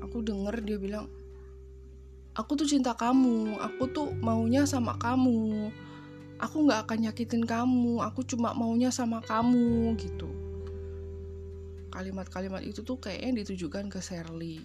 Aku 0.00 0.24
denger 0.24 0.56
dia 0.64 0.80
bilang 0.80 1.04
aku 2.32 2.56
tuh 2.56 2.64
cinta 2.64 2.96
kamu 2.96 3.60
aku 3.60 3.92
tuh 3.92 4.08
maunya 4.24 4.64
sama 4.64 4.96
kamu. 4.96 5.68
Aku 6.40 6.64
nggak 6.64 6.88
akan 6.88 6.98
nyakitin 7.04 7.44
kamu 7.44 8.00
aku 8.00 8.24
cuma 8.24 8.56
maunya 8.56 8.88
sama 8.88 9.20
kamu 9.20 10.00
gitu 10.00 10.31
kalimat-kalimat 11.92 12.64
itu 12.64 12.80
tuh 12.80 12.96
kayaknya 12.96 13.44
ditujukan 13.44 13.92
ke 13.92 14.00
Sherly 14.00 14.64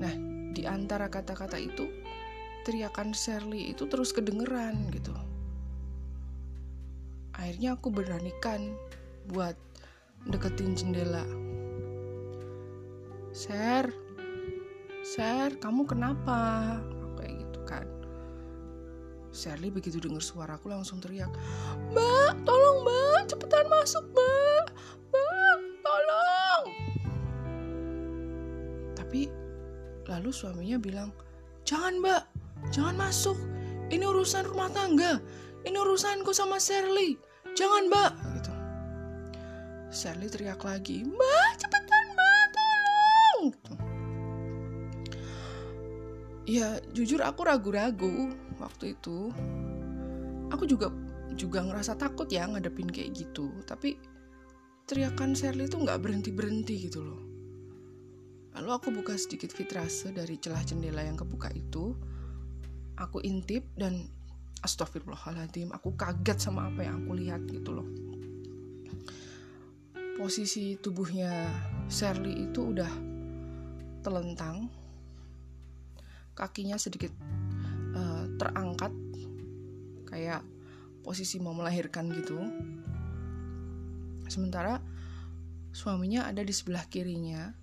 nah 0.00 0.12
di 0.52 0.68
antara 0.68 1.08
kata-kata 1.08 1.56
itu 1.56 1.88
teriakan 2.64 3.16
Sherly 3.16 3.72
itu 3.72 3.88
terus 3.88 4.12
kedengeran 4.12 4.92
gitu. 4.92 5.12
Akhirnya 7.36 7.76
aku 7.78 7.88
beranikan 7.88 8.76
buat 9.32 9.56
deketin 10.28 10.76
jendela. 10.76 11.24
Ser 13.32 13.88
Ser 15.00 15.56
kamu 15.56 15.88
kenapa? 15.88 16.76
Kayak 17.16 17.32
gitu 17.40 17.60
kan. 17.64 17.86
Sherly 19.32 19.72
begitu 19.72 19.96
dengar 19.96 20.20
suaraku 20.20 20.68
langsung 20.68 20.98
teriak 21.00 21.30
Mbak 21.94 22.44
tolong 22.44 22.82
mbak 22.82 23.30
cepetan 23.30 23.66
masuk 23.70 24.04
Mbak 24.10 24.59
lalu 30.20 30.36
suaminya 30.36 30.76
bilang 30.76 31.08
jangan 31.64 31.96
mbak. 31.96 32.28
Jangan 32.68 32.92
masuk. 33.00 33.40
Ini 33.88 34.04
urusan 34.04 34.44
rumah 34.52 34.68
tangga. 34.68 35.16
Ini 35.64 35.80
urusanku 35.80 36.36
sama 36.36 36.60
Sherly. 36.60 37.16
Jangan 37.56 37.88
mbak. 37.88 38.12
Gitu. 38.36 38.52
Sally 39.88 40.28
teriak 40.28 40.60
lagi 40.60 41.08
mbak 41.08 41.50
cepetan 41.56 42.04
mbak 42.12 42.44
tolong. 42.52 43.44
Gitu. 43.48 43.72
ya 46.50 46.82
jujur 46.92 47.24
aku 47.24 47.40
ragu-ragu 47.48 48.36
waktu 48.60 48.92
itu. 48.92 49.32
Aku 50.52 50.68
juga 50.68 50.92
juga 51.32 51.64
ngerasa 51.64 51.96
takut 51.96 52.28
ya 52.28 52.44
ngadepin 52.44 52.92
kayak 52.92 53.16
gitu. 53.16 53.48
Tapi 53.64 53.96
teriakan 54.84 55.32
Sherly 55.32 55.64
itu 55.64 55.80
nggak 55.80 55.96
berhenti 56.04 56.28
berhenti 56.28 56.76
gitu 56.90 57.00
loh 57.00 57.29
lalu 58.56 58.70
aku 58.74 58.88
buka 58.90 59.14
sedikit 59.14 59.54
vitrase 59.54 60.10
dari 60.10 60.38
celah 60.40 60.62
jendela 60.66 61.04
yang 61.06 61.18
kebuka 61.18 61.50
itu. 61.54 61.94
Aku 63.00 63.22
intip 63.24 63.64
dan 63.80 64.04
astagfirullahaladzim 64.60 65.72
aku 65.72 65.96
kaget 65.96 66.36
sama 66.36 66.68
apa 66.68 66.84
yang 66.84 67.04
aku 67.04 67.12
lihat 67.16 67.42
gitu 67.48 67.80
loh. 67.80 67.88
Posisi 70.20 70.76
tubuhnya 70.76 71.48
Sherly 71.88 72.44
itu 72.44 72.76
udah 72.76 72.92
telentang. 74.04 74.68
Kakinya 76.36 76.76
sedikit 76.76 77.12
uh, 77.96 78.24
terangkat 78.36 78.92
kayak 80.08 80.44
posisi 81.00 81.40
mau 81.40 81.56
melahirkan 81.56 82.12
gitu. 82.12 82.36
Sementara 84.28 84.78
suaminya 85.72 86.28
ada 86.28 86.44
di 86.44 86.52
sebelah 86.52 86.84
kirinya 86.84 87.56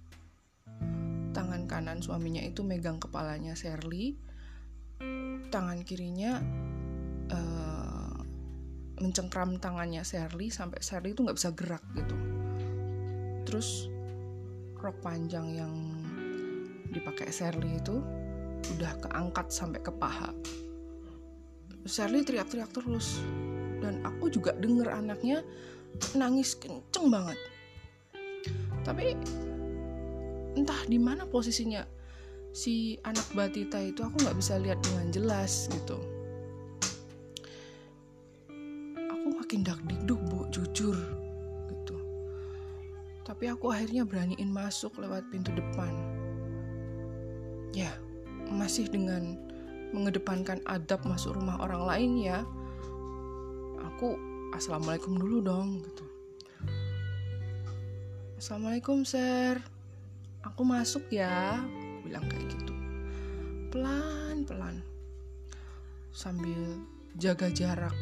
tangan 1.37 1.69
kanan 1.69 2.01
suaminya 2.01 2.41
itu 2.41 2.65
megang 2.65 2.97
kepalanya 2.97 3.53
Sherly 3.53 4.17
tangan 5.53 5.85
kirinya 5.85 6.41
uh, 7.29 8.17
mencengkram 8.97 9.61
tangannya 9.61 10.01
Sherly 10.01 10.49
sampai 10.49 10.81
Sherly 10.81 11.13
itu 11.13 11.21
nggak 11.21 11.37
bisa 11.37 11.53
gerak 11.53 11.85
gitu 11.93 12.17
terus 13.45 13.85
rok 14.81 14.97
panjang 15.05 15.53
yang 15.53 15.73
dipakai 16.89 17.29
Sherly 17.29 17.77
itu 17.77 18.01
udah 18.75 18.93
keangkat 18.99 19.47
sampai 19.53 19.79
ke 19.79 19.91
paha. 19.93 20.31
Sherly 21.87 22.25
teriak-teriak 22.27 22.71
terus 22.75 23.23
dan 23.79 24.03
aku 24.03 24.27
juga 24.27 24.51
denger 24.57 24.91
anaknya 24.91 25.45
nangis 26.17 26.57
kenceng 26.59 27.07
banget. 27.07 27.39
Tapi 28.83 29.15
entah 30.57 30.81
di 30.89 30.97
mana 30.97 31.29
posisinya 31.29 31.85
si 32.49 32.97
anak 33.05 33.29
batita 33.37 33.77
itu 33.77 34.01
aku 34.01 34.17
nggak 34.25 34.37
bisa 34.37 34.57
lihat 34.57 34.81
dengan 34.81 35.07
jelas 35.13 35.69
gitu. 35.69 36.01
Aku 39.13 39.27
makin 39.37 39.61
dak 39.61 39.77
dikduk 39.85 40.17
bu, 40.27 40.49
jujur 40.49 40.97
gitu. 41.69 41.95
Tapi 43.21 43.53
aku 43.53 43.69
akhirnya 43.69 44.01
beraniin 44.01 44.49
masuk 44.49 44.97
lewat 44.97 45.21
pintu 45.29 45.53
depan. 45.53 45.93
Ya, 47.77 47.93
masih 48.49 48.89
dengan 48.89 49.37
mengedepankan 49.91 50.59
adab 50.67 51.03
masuk 51.07 51.39
rumah 51.39 51.59
orang 51.63 51.83
lain 51.87 52.11
ya 52.19 52.43
aku 53.79 54.19
assalamualaikum 54.51 55.15
dulu 55.15 55.39
dong 55.39 55.79
gitu 55.83 56.05
assalamualaikum 58.35 59.07
sir 59.07 59.63
aku 60.43 60.61
masuk 60.65 61.07
ya. 61.09 61.61
Bilang 62.05 62.25
kayak 62.29 62.47
gitu. 62.53 62.73
Pelan 63.73 64.43
pelan. 64.47 64.81
Sambil 66.11 66.81
jaga 67.17 67.49
jarak. 67.49 67.95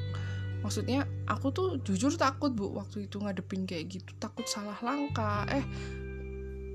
Maksudnya 0.65 1.05
aku 1.29 1.53
tuh 1.53 1.69
jujur 1.85 2.09
takut 2.17 2.49
bu 2.49 2.73
waktu 2.73 3.05
itu 3.05 3.21
ngadepin 3.21 3.69
kayak 3.69 4.01
gitu. 4.01 4.11
Takut 4.17 4.49
salah 4.49 4.77
langkah. 4.81 5.45
Eh 5.49 5.65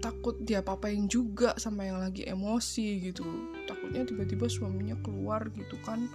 takut 0.00 0.38
dia 0.40 0.64
papain 0.64 1.04
juga 1.10 1.52
sama 1.60 1.84
yang 1.84 2.00
lagi 2.00 2.24
emosi 2.24 3.12
gitu. 3.12 3.26
Takutnya 3.68 4.06
tiba-tiba 4.06 4.48
suaminya 4.48 4.96
keluar 5.02 5.50
gitu 5.52 5.76
kan. 5.82 6.08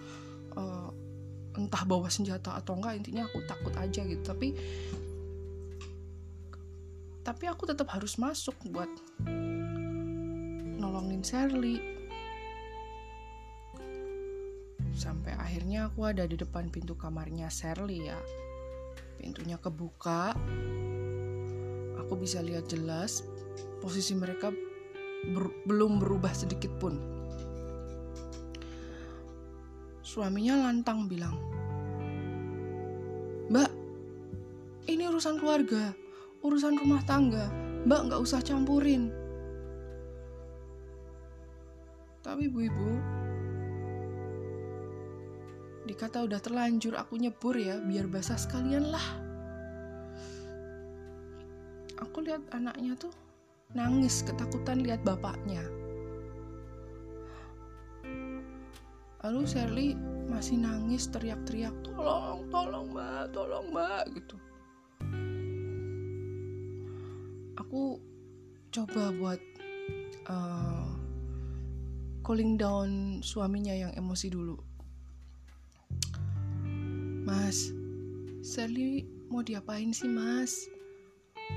Uh, 0.56 0.90
entah 1.56 1.84
bawa 1.88 2.12
senjata 2.12 2.60
atau 2.60 2.76
enggak 2.76 3.00
intinya 3.00 3.28
aku 3.28 3.44
takut 3.48 3.72
aja 3.76 4.04
gitu. 4.04 4.24
Tapi 4.24 4.56
tapi 7.26 7.50
aku 7.50 7.66
tetap 7.66 7.90
harus 7.90 8.22
masuk 8.22 8.54
buat 8.70 8.88
nolongin 10.78 11.26
Sherly. 11.26 11.82
Sampai 14.94 15.34
akhirnya 15.34 15.90
aku 15.90 16.06
ada 16.06 16.30
di 16.30 16.38
depan 16.38 16.70
pintu 16.70 16.94
kamarnya 16.94 17.50
Sherly 17.50 18.14
ya. 18.14 18.20
Pintunya 19.18 19.58
kebuka. 19.58 20.38
Aku 22.06 22.14
bisa 22.14 22.46
lihat 22.46 22.70
jelas 22.70 23.26
posisi 23.82 24.14
mereka 24.14 24.54
ber 25.34 25.50
belum 25.66 25.98
berubah 25.98 26.30
sedikit 26.38 26.70
pun. 26.78 27.02
Suaminya 30.06 30.70
lantang 30.70 31.10
bilang, 31.10 31.36
Mbak, 33.50 33.72
ini 34.86 35.10
urusan 35.10 35.42
keluarga, 35.42 35.92
urusan 36.46 36.78
rumah 36.78 37.02
tangga, 37.10 37.50
Mbak 37.90 38.02
nggak 38.06 38.22
usah 38.22 38.40
campurin. 38.46 39.10
Tapi 42.22 42.50
ibu-ibu, 42.50 42.92
dikata 45.90 46.26
udah 46.26 46.42
terlanjur 46.42 46.98
aku 46.98 47.18
nyebur 47.18 47.58
ya, 47.58 47.82
biar 47.82 48.06
basah 48.06 48.38
sekalian 48.38 48.90
lah. 48.90 49.08
Aku 52.02 52.22
lihat 52.26 52.42
anaknya 52.54 52.98
tuh 52.98 53.14
nangis 53.74 54.22
ketakutan 54.26 54.86
lihat 54.86 55.02
bapaknya. 55.06 55.62
Lalu 59.26 59.42
Sherly 59.50 59.88
masih 60.30 60.62
nangis 60.62 61.10
teriak-teriak, 61.10 61.74
tolong, 61.82 62.46
tolong 62.54 62.94
mbak, 62.94 63.34
tolong 63.34 63.74
mbak, 63.74 64.06
gitu. 64.14 64.38
Aku 67.76 68.00
coba 68.72 69.12
buat 69.20 69.42
uh, 70.32 70.88
calling 72.24 72.56
down 72.56 73.20
suaminya 73.20 73.76
yang 73.76 73.92
emosi 74.00 74.32
dulu. 74.32 74.56
Mas, 77.28 77.76
Sherly 78.48 79.04
mau 79.28 79.44
diapain 79.44 79.92
sih 79.92 80.08
mas? 80.08 80.72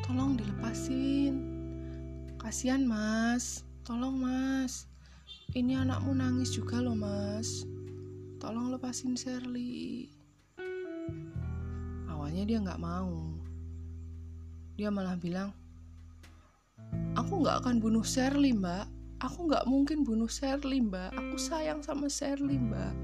Tolong 0.02 0.34
dilepasin 0.34 1.38
Kasihan 2.42 2.82
mas, 2.82 3.62
tolong 3.86 4.18
mas. 4.18 4.90
Ini 5.54 5.86
anakmu 5.86 6.18
nangis 6.18 6.50
juga 6.50 6.82
loh 6.82 6.98
mas. 6.98 7.62
Tolong 8.42 8.74
lepasin 8.74 9.14
Sherly. 9.14 10.10
Awalnya 12.10 12.42
dia 12.42 12.58
nggak 12.58 12.82
mau. 12.82 13.38
Dia 14.74 14.90
malah 14.90 15.14
bilang, 15.14 15.54
aku 17.28 17.44
nggak 17.44 17.60
akan 17.60 17.76
bunuh 17.76 18.00
Sherly 18.00 18.56
mbak. 18.56 18.88
Aku 19.20 19.52
nggak 19.52 19.68
mungkin 19.68 20.00
bunuh 20.00 20.32
Sherly 20.32 20.80
mbak. 20.80 21.12
Aku 21.12 21.36
sayang 21.36 21.84
sama 21.84 22.08
Sherly 22.08 22.56
mbak. 22.56 22.96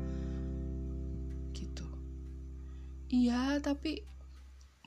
Gitu. 1.52 1.84
Iya 3.12 3.60
tapi 3.60 4.00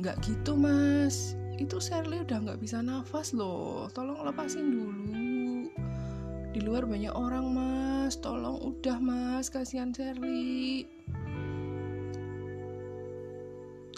nggak 0.02 0.26
gitu 0.26 0.58
mas 0.58 1.38
itu 1.62 1.78
Sherly 1.78 2.26
udah 2.26 2.50
nggak 2.50 2.62
bisa 2.62 2.82
nafas 2.82 3.34
loh 3.34 3.86
tolong 3.94 4.26
lepasin 4.26 4.74
dulu 4.74 5.70
di 6.54 6.62
luar 6.62 6.90
banyak 6.90 7.14
orang 7.14 7.50
mas 7.50 8.18
tolong 8.18 8.58
udah 8.62 8.98
mas 9.02 9.50
kasihan 9.50 9.90
Sherly 9.90 10.86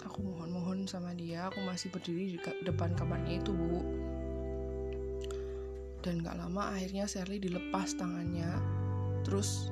aku 0.04 0.20
mohon-mohon 0.24 0.88
sama 0.88 1.12
dia 1.12 1.52
aku 1.52 1.60
masih 1.68 1.92
berdiri 1.92 2.36
di 2.36 2.38
depan 2.64 2.96
kamarnya 2.96 3.44
itu 3.44 3.52
bu 3.52 4.08
dan 6.00 6.24
gak 6.24 6.36
lama 6.40 6.72
akhirnya 6.72 7.04
Sherly 7.04 7.38
dilepas 7.38 7.96
tangannya 7.96 8.50
terus 9.24 9.68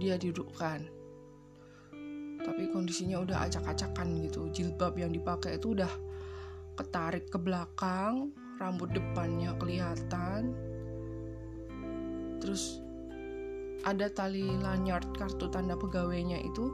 dia 0.00 0.16
dudukkan 0.16 1.00
tapi 2.40 2.72
kondisinya 2.72 3.20
udah 3.20 3.44
acak-acakan 3.44 4.24
gitu 4.24 4.48
jilbab 4.50 4.96
yang 4.96 5.12
dipakai 5.12 5.60
itu 5.60 5.76
udah 5.76 5.92
ketarik 6.80 7.28
ke 7.28 7.36
belakang, 7.36 8.32
rambut 8.56 8.88
depannya 8.96 9.52
kelihatan. 9.60 10.56
Terus 12.40 12.80
ada 13.84 14.08
tali 14.08 14.48
lanyard 14.48 15.04
kartu 15.16 15.52
tanda 15.52 15.76
pegawainya 15.76 16.40
itu 16.40 16.72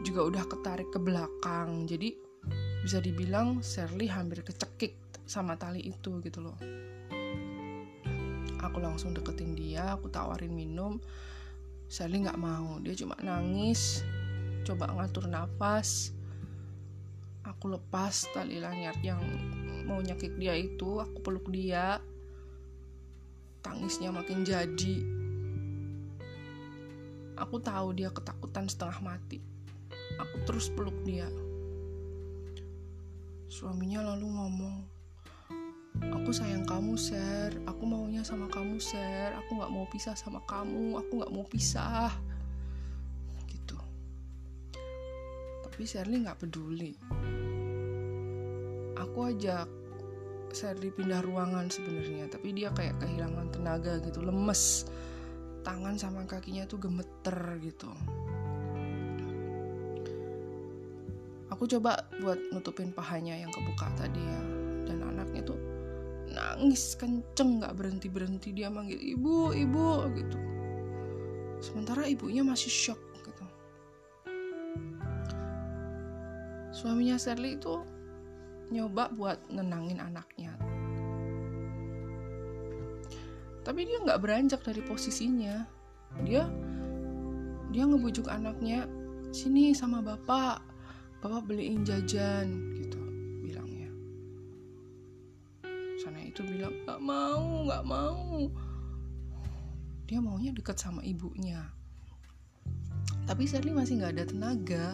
juga 0.00 0.24
udah 0.24 0.44
ketarik 0.48 0.88
ke 0.88 0.96
belakang. 0.96 1.84
Jadi 1.84 2.16
bisa 2.80 3.04
dibilang 3.04 3.60
Sherly 3.60 4.08
hampir 4.08 4.40
kecekik 4.40 4.96
sama 5.28 5.60
tali 5.60 5.84
itu 5.84 6.24
gitu 6.24 6.40
loh. 6.40 6.56
Aku 8.60 8.76
langsung 8.78 9.16
deketin 9.16 9.56
dia, 9.56 9.96
aku 9.96 10.12
tawarin 10.12 10.52
minum. 10.52 11.00
Sherly 11.88 12.22
nggak 12.22 12.38
mau, 12.38 12.76
dia 12.84 12.92
cuma 12.94 13.16
nangis, 13.24 14.04
coba 14.68 14.92
ngatur 14.92 15.26
nafas. 15.26 16.12
Aku 17.40 17.72
lepas 17.72 18.28
tali 18.36 18.60
lanyard 18.60 19.00
yang 19.00 19.18
mau 19.88 19.98
nyakit 19.98 20.36
dia 20.36 20.52
itu 20.54 21.00
aku 21.00 21.24
peluk 21.24 21.48
dia. 21.48 21.98
Tangisnya 23.64 24.12
makin 24.12 24.44
jadi. 24.44 24.96
Aku 27.40 27.56
tahu 27.64 27.96
dia 27.96 28.12
ketakutan 28.12 28.68
setengah 28.68 29.00
mati. 29.00 29.40
Aku 30.20 30.44
terus 30.44 30.68
peluk 30.68 30.96
dia. 31.08 31.26
Suaminya 33.48 34.04
lalu 34.14 34.28
ngomong 34.30 34.99
aku 36.08 36.32
sayang 36.32 36.64
kamu 36.64 36.96
ser. 36.96 37.52
Aku 37.68 37.84
maunya 37.84 38.24
sama 38.24 38.48
kamu 38.48 38.80
ser. 38.80 39.36
Aku 39.44 39.60
nggak 39.60 39.72
mau 39.72 39.84
pisah 39.92 40.16
sama 40.16 40.40
kamu. 40.48 40.96
Aku 41.04 41.20
nggak 41.20 41.32
mau 41.34 41.44
pisah. 41.44 42.08
Gitu. 43.44 43.76
Tapi 45.68 45.82
Sherly 45.84 46.24
nggak 46.24 46.40
peduli. 46.40 46.96
Aku 48.96 49.28
ajak 49.28 49.68
Serdi 50.50 50.90
pindah 50.90 51.22
ruangan 51.22 51.70
sebenarnya 51.70 52.26
tapi 52.26 52.50
dia 52.50 52.74
kayak 52.74 52.98
kehilangan 52.98 53.54
tenaga 53.54 54.02
gitu 54.02 54.18
lemes. 54.22 54.86
Tangan 55.62 55.94
sama 55.94 56.26
kakinya 56.26 56.66
tuh 56.66 56.82
gemeter 56.82 57.38
gitu. 57.62 57.90
Aku 61.50 61.68
coba 61.68 62.06
buat 62.22 62.38
nutupin 62.54 62.90
pahanya 62.90 63.36
yang 63.36 63.52
kebuka 63.52 63.90
tadi 63.98 64.22
ya. 64.22 64.42
Dan 64.90 65.06
tuh 65.06 65.19
nangis 66.60 66.92
kenceng 67.00 67.64
nggak 67.64 67.72
berhenti 67.72 68.12
berhenti 68.12 68.52
dia 68.52 68.68
manggil 68.68 69.00
ibu 69.00 69.56
ibu 69.56 70.04
gitu. 70.12 70.38
Sementara 71.64 72.04
ibunya 72.04 72.44
masih 72.44 72.68
shock 72.68 73.00
gitu. 73.24 73.44
Suaminya 76.76 77.16
Sherly 77.16 77.56
itu 77.56 77.80
nyoba 78.68 79.08
buat 79.16 79.40
nenangin 79.48 80.04
anaknya. 80.04 80.52
Tapi 83.64 83.80
dia 83.88 83.96
nggak 84.04 84.20
beranjak 84.20 84.60
dari 84.60 84.84
posisinya. 84.84 85.64
Dia 86.28 86.44
dia 87.72 87.84
ngebujuk 87.88 88.28
anaknya 88.28 88.84
sini 89.32 89.72
sama 89.72 90.04
bapak 90.04 90.60
bapak 91.24 91.48
beliin 91.48 91.88
jajan 91.88 92.79
itu 96.30 96.46
bilang 96.46 96.72
nggak 96.86 97.00
mau 97.02 97.66
nggak 97.66 97.84
mau. 97.84 98.46
Dia 100.06 100.18
maunya 100.22 100.54
deket 100.54 100.78
sama 100.78 101.02
ibunya. 101.02 101.66
Tapi 103.26 103.46
Sherly 103.46 103.74
masih 103.74 103.98
nggak 103.98 104.14
ada 104.14 104.24
tenaga. 104.26 104.86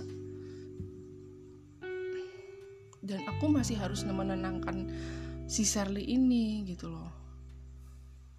Dan 3.05 3.20
aku 3.29 3.46
masih 3.53 3.77
harus 3.79 4.03
menenangkan 4.03 4.90
si 5.46 5.62
Sherly 5.62 6.03
ini 6.09 6.66
gitu 6.66 6.90
loh. 6.90 7.12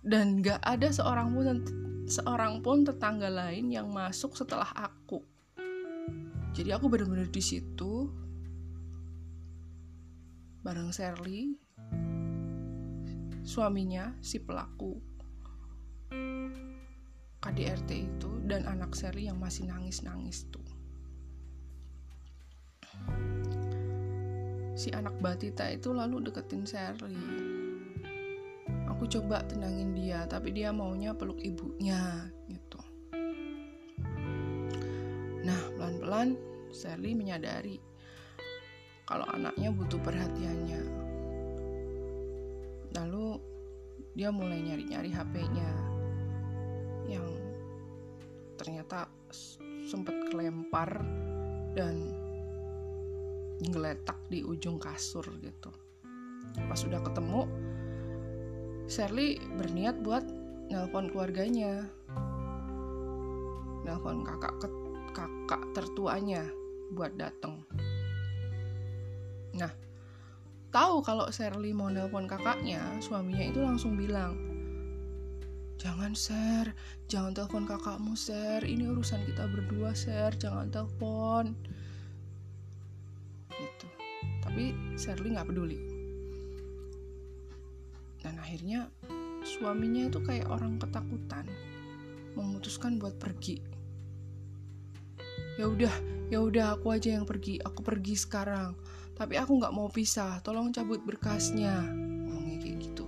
Dan 0.04 0.40
gak 0.44 0.64
ada 0.64 0.92
seorang 0.92 1.32
pun 1.32 1.46
seorang 2.08 2.60
pun 2.64 2.84
tetangga 2.84 3.28
lain 3.28 3.72
yang 3.72 3.88
masuk 3.92 4.36
setelah 4.36 4.68
aku. 4.76 5.24
Jadi 6.52 6.70
aku 6.72 6.92
benar-benar 6.92 7.32
di 7.32 7.44
situ 7.44 8.12
bareng 10.68 10.92
Sherly 10.92 11.67
suaminya 13.48 14.12
si 14.20 14.44
pelaku 14.44 15.00
KDRT 17.40 17.90
itu 17.96 18.44
dan 18.44 18.68
anak 18.68 18.92
Sherly 18.92 19.32
yang 19.32 19.40
masih 19.40 19.72
nangis-nangis 19.72 20.52
tuh 20.52 20.68
si 24.78 24.94
anak 24.94 25.18
Batita 25.18 25.74
itu 25.74 25.90
lalu 25.90 26.30
deketin 26.30 26.62
Sherly. 26.62 27.18
Aku 28.94 29.10
coba 29.10 29.42
tenangin 29.50 29.98
dia, 29.98 30.30
tapi 30.30 30.54
dia 30.54 30.70
maunya 30.70 31.18
peluk 31.18 31.42
ibunya 31.42 32.30
gitu. 32.46 32.78
Nah, 35.42 35.62
pelan-pelan 35.74 36.38
Sherly 36.70 37.18
menyadari 37.18 37.82
kalau 39.10 39.26
anaknya 39.34 39.74
butuh 39.74 39.98
perhatiannya. 40.04 40.97
Lalu 42.98 43.38
dia 44.18 44.34
mulai 44.34 44.58
nyari-nyari 44.66 45.14
HP-nya 45.14 45.70
yang 47.06 47.28
ternyata 48.58 49.06
sempat 49.86 50.18
kelempar 50.34 51.06
dan 51.78 52.02
ngeletak 53.62 54.18
di 54.34 54.42
ujung 54.42 54.82
kasur 54.82 55.26
gitu. 55.42 55.70
Pas 56.66 56.78
sudah 56.78 56.98
ketemu 57.06 57.46
Sherly 58.88 59.38
berniat 59.60 60.00
buat 60.02 60.24
nelpon 60.72 61.12
keluarganya. 61.12 61.86
Nelpon 63.84 64.24
kakak 64.24 64.56
ke 64.64 64.68
kakak 65.12 65.62
tertuanya 65.76 66.48
buat 66.96 67.12
dateng. 67.20 67.68
Nah 69.60 69.87
tahu 70.78 71.02
kalau 71.02 71.26
Sherly 71.34 71.74
mau 71.74 71.90
nelpon 71.90 72.30
kakaknya 72.30 73.02
suaminya 73.02 73.50
itu 73.50 73.66
langsung 73.66 73.98
bilang 73.98 74.38
jangan 75.82 76.14
share 76.14 76.70
jangan 77.10 77.34
telepon 77.34 77.66
kakakmu 77.66 78.14
share 78.14 78.62
ini 78.62 78.86
urusan 78.86 79.26
kita 79.26 79.50
berdua 79.50 79.98
share 79.98 80.38
jangan 80.38 80.70
telepon. 80.70 81.58
Tapi 84.46 84.74
Sherly 84.98 85.34
nggak 85.34 85.50
peduli. 85.50 85.80
Dan 88.22 88.38
akhirnya 88.38 88.90
suaminya 89.46 90.10
itu 90.10 90.22
kayak 90.22 90.46
orang 90.50 90.78
ketakutan 90.78 91.46
memutuskan 92.38 93.02
buat 93.02 93.18
pergi. 93.18 93.62
Ya 95.58 95.66
udah 95.70 95.94
ya 96.30 96.38
udah 96.42 96.78
aku 96.78 96.94
aja 96.94 97.18
yang 97.18 97.26
pergi. 97.26 97.58
Aku 97.66 97.82
pergi 97.82 98.14
sekarang 98.14 98.78
tapi 99.18 99.34
aku 99.34 99.58
nggak 99.58 99.74
mau 99.74 99.90
pisah 99.90 100.38
tolong 100.46 100.70
cabut 100.70 101.02
berkasnya. 101.02 101.82
Ngomongnya 102.30 102.58
kayak 102.62 102.78
gitu. 102.86 103.06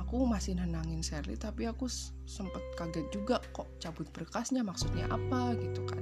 Aku 0.00 0.24
masih 0.24 0.56
nenangin 0.56 1.04
Sherly 1.04 1.36
tapi 1.36 1.68
aku 1.68 1.84
sempet 2.24 2.64
kaget 2.80 3.06
juga 3.12 3.44
kok 3.52 3.68
cabut 3.76 4.08
berkasnya 4.08 4.64
maksudnya 4.64 5.04
apa 5.12 5.52
gitu 5.60 5.84
kan. 5.84 6.00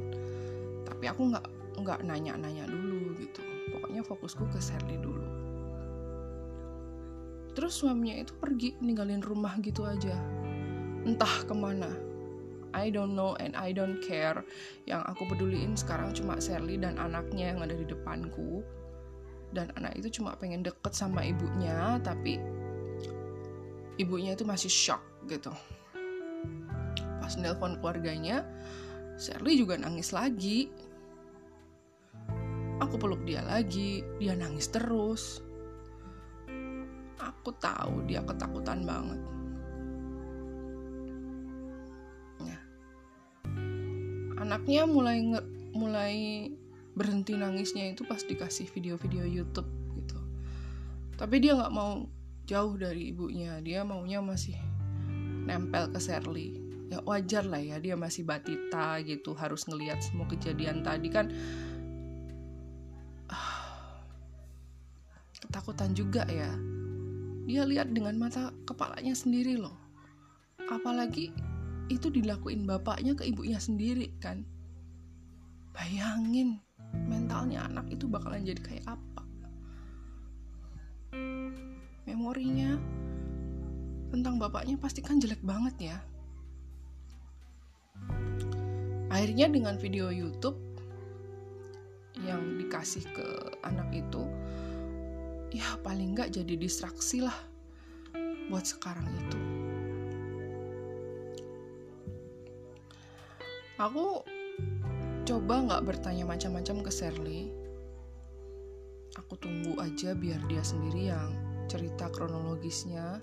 Tapi 0.87 1.05
aku 1.11 1.35
nggak 1.35 1.47
nggak 1.83 2.01
nanya-nanya 2.07 2.71
dulu 2.71 3.19
gitu. 3.19 3.43
Pokoknya 3.75 4.07
fokusku 4.07 4.47
ke 4.55 4.63
Sherly 4.63 4.95
dulu. 5.03 5.27
Terus 7.59 7.75
suaminya 7.83 8.23
itu 8.23 8.31
pergi 8.39 8.79
ninggalin 8.79 9.27
rumah 9.27 9.59
gitu 9.59 9.83
aja. 9.83 10.15
Entah 11.03 11.43
ke 11.43 11.55
mana 11.59 12.08
I 12.77 12.93
don't 12.93 13.17
know 13.17 13.37
and 13.39 13.57
I 13.57 13.73
don't 13.73 14.01
care 14.05 14.45
yang 14.85 15.05
aku 15.07 15.29
peduliin 15.29 15.77
sekarang 15.77 16.13
cuma 16.13 16.41
Sherly 16.41 16.81
dan 16.81 17.01
anaknya 17.01 17.55
yang 17.55 17.65
ada 17.65 17.77
di 17.77 17.87
depanku 17.89 18.65
dan 19.53 19.73
anak 19.81 19.97
itu 19.97 20.21
cuma 20.21 20.37
pengen 20.37 20.61
deket 20.61 20.93
sama 20.93 21.25
ibunya 21.25 21.97
tapi 22.05 22.37
ibunya 23.97 24.37
itu 24.37 24.45
masih 24.45 24.69
shock 24.69 25.01
gitu 25.29 25.53
pas 27.21 27.35
nelpon 27.41 27.81
keluarganya 27.81 28.45
Sherly 29.17 29.59
juga 29.59 29.81
nangis 29.81 30.13
lagi 30.13 30.69
Aku 32.79 32.95
peluk 32.95 33.27
dia 33.27 33.43
lagi, 33.43 34.07
dia 34.23 34.39
nangis 34.39 34.71
terus. 34.71 35.43
Aku 37.19 37.51
tahu 37.59 38.07
dia 38.07 38.23
ketakutan 38.23 38.87
banget. 38.87 39.19
Anaknya 44.49 44.89
mulai 44.89 45.21
mulai 45.77 46.49
berhenti 46.97 47.37
nangisnya 47.37 47.93
itu 47.93 48.01
pas 48.09 48.25
dikasih 48.25 48.65
video-video 48.73 49.29
YouTube 49.29 49.69
gitu. 49.93 50.17
Tapi 51.21 51.37
dia 51.45 51.53
nggak 51.53 51.69
mau 51.77 52.09
jauh 52.49 52.75
dari 52.81 53.13
ibunya, 53.13 53.61
dia 53.61 53.85
maunya 53.85 54.25
masih 54.25 54.57
nempel 55.45 55.93
ke 55.93 56.01
Sherly. 56.01 56.57
Ya 56.89 57.05
wajar 57.05 57.45
lah 57.45 57.61
ya, 57.61 57.77
dia 57.77 57.93
masih 57.93 58.25
batita 58.25 58.97
gitu, 59.05 59.37
harus 59.37 59.69
ngelihat 59.69 60.01
semua 60.01 60.25
kejadian 60.33 60.81
tadi 60.81 61.13
kan 61.13 61.29
ketakutan 65.45 65.93
juga 65.93 66.25
ya. 66.25 66.49
Dia 67.45 67.69
lihat 67.69 67.93
dengan 67.93 68.17
mata 68.17 68.49
kepalanya 68.65 69.13
sendiri 69.13 69.61
loh. 69.61 69.77
Apalagi 70.73 71.37
itu 71.89 72.13
dilakuin 72.13 72.69
bapaknya 72.69 73.17
ke 73.17 73.25
ibunya 73.25 73.57
sendiri 73.57 74.13
kan. 74.21 74.45
Bayangin 75.73 76.61
mentalnya 77.09 77.65
anak 77.69 77.89
itu 77.93 78.09
bakalan 78.09 78.45
jadi 78.45 78.61
kayak 78.61 78.85
apa. 78.87 79.23
Memorinya 82.09 82.77
tentang 84.09 84.41
bapaknya 84.41 84.81
pasti 84.81 85.05
kan 85.05 85.21
jelek 85.21 85.41
banget 85.45 85.93
ya. 85.93 85.99
Akhirnya 89.09 89.49
dengan 89.49 89.81
video 89.81 90.13
YouTube 90.13 90.57
yang 92.21 92.61
dikasih 92.61 93.05
ke 93.09 93.27
anak 93.65 93.89
itu, 93.95 94.23
ya 95.55 95.77
paling 95.81 96.13
nggak 96.13 96.37
jadi 96.37 96.55
distraksi 96.61 97.25
lah 97.25 97.37
buat 98.49 98.65
sekarang 98.65 99.05
itu 99.13 99.68
aku 103.79 104.27
coba 105.23 105.55
nggak 105.65 105.85
bertanya 105.87 106.27
macam-macam 106.27 106.83
ke 106.83 106.91
Sherly 106.91 107.69
aku 109.19 109.35
tunggu 109.41 109.75
aja 109.83 110.15
biar 110.15 110.39
dia 110.47 110.63
sendiri 110.63 111.11
yang 111.11 111.31
cerita 111.69 112.09
kronologisnya. 112.09 113.21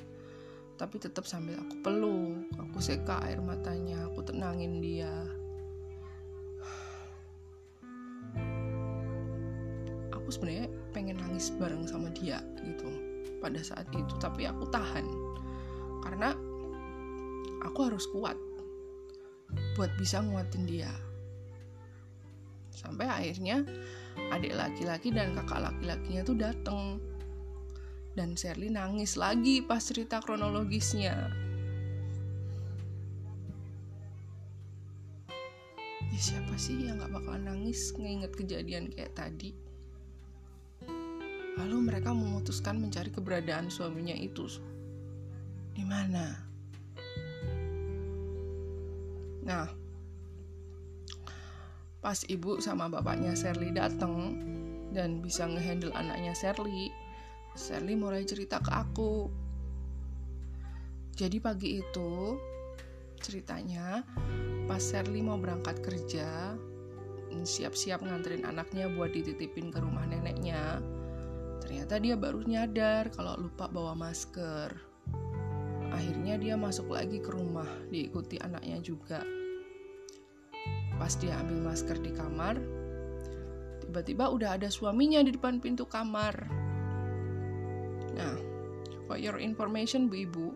Tapi 0.76 1.00
tetap 1.00 1.24
sambil 1.24 1.56
aku 1.56 1.76
peluk 1.80 2.52
aku 2.60 2.78
seka 2.84 3.24
air 3.24 3.40
matanya 3.40 4.06
aku 4.12 4.22
tenangin 4.28 4.84
dia. 4.84 5.12
Aku 10.12 10.28
sebenarnya 10.28 10.68
pengen 10.92 11.22
nangis 11.22 11.54
bareng 11.56 11.88
sama 11.88 12.12
dia 12.12 12.44
gitu 12.60 12.92
pada 13.40 13.62
saat 13.64 13.88
itu 13.96 14.14
tapi 14.20 14.46
aku 14.46 14.68
tahan. 14.68 15.08
Karena 16.04 16.36
aku 17.64 17.80
harus 17.88 18.04
kuat 18.12 18.36
buat 19.76 19.92
bisa 20.00 20.24
nguatin 20.24 20.64
dia 20.68 20.92
sampai 22.72 23.08
akhirnya 23.08 23.64
adik 24.32 24.56
laki-laki 24.56 25.12
dan 25.12 25.36
kakak 25.36 25.72
laki-lakinya 25.72 26.22
tuh 26.24 26.38
dateng 26.38 27.00
dan 28.16 28.38
Sherly 28.38 28.72
nangis 28.72 29.20
lagi 29.20 29.60
pas 29.60 29.84
cerita 29.84 30.24
kronologisnya 30.24 31.32
ya 36.10 36.20
siapa 36.20 36.56
sih 36.56 36.88
yang 36.88 37.04
gak 37.04 37.12
bakalan 37.12 37.44
nangis 37.52 37.92
ngeinget 38.00 38.32
kejadian 38.32 38.88
kayak 38.88 39.12
tadi 39.12 39.52
Lalu 41.56 41.88
mereka 41.88 42.12
memutuskan 42.12 42.84
mencari 42.84 43.10
keberadaan 43.10 43.72
suaminya 43.72 44.14
itu. 44.14 44.46
Di 45.72 45.84
mana? 45.88 46.45
Nah, 49.46 49.70
pas 52.02 52.18
ibu 52.26 52.58
sama 52.58 52.90
bapaknya 52.90 53.38
Sherly 53.38 53.70
datang 53.70 54.42
dan 54.90 55.22
bisa 55.22 55.46
ngehandle 55.46 55.94
anaknya 55.94 56.34
Sherly, 56.34 56.90
Sherly 57.54 57.94
mulai 57.94 58.26
cerita 58.26 58.58
ke 58.58 58.74
aku. 58.74 59.30
Jadi 61.16 61.38
pagi 61.40 61.80
itu 61.80 62.36
ceritanya 63.22 64.04
pas 64.66 64.82
Sherly 64.82 65.22
mau 65.22 65.38
berangkat 65.38 65.80
kerja, 65.86 66.58
siap-siap 67.46 68.02
nganterin 68.02 68.44
anaknya 68.44 68.90
buat 68.90 69.14
dititipin 69.14 69.70
ke 69.70 69.78
rumah 69.78 70.04
neneknya. 70.10 70.82
Ternyata 71.62 72.02
dia 72.02 72.18
baru 72.18 72.42
nyadar 72.42 73.14
kalau 73.14 73.38
lupa 73.38 73.70
bawa 73.70 73.94
masker. 73.94 74.95
Akhirnya 75.96 76.36
dia 76.36 76.60
masuk 76.60 76.92
lagi 76.92 77.24
ke 77.24 77.32
rumah, 77.32 77.68
diikuti 77.88 78.36
anaknya 78.44 78.84
juga. 78.84 79.24
Pas 81.00 81.16
dia 81.16 81.40
ambil 81.40 81.72
masker 81.72 82.04
di 82.04 82.12
kamar, 82.12 82.60
tiba-tiba 83.80 84.28
udah 84.28 84.60
ada 84.60 84.68
suaminya 84.68 85.24
di 85.24 85.32
depan 85.32 85.64
pintu 85.64 85.88
kamar. 85.88 86.36
Nah, 88.12 88.36
for 89.08 89.16
your 89.16 89.40
information 89.40 90.12
Bu 90.12 90.28
Ibu, 90.28 90.48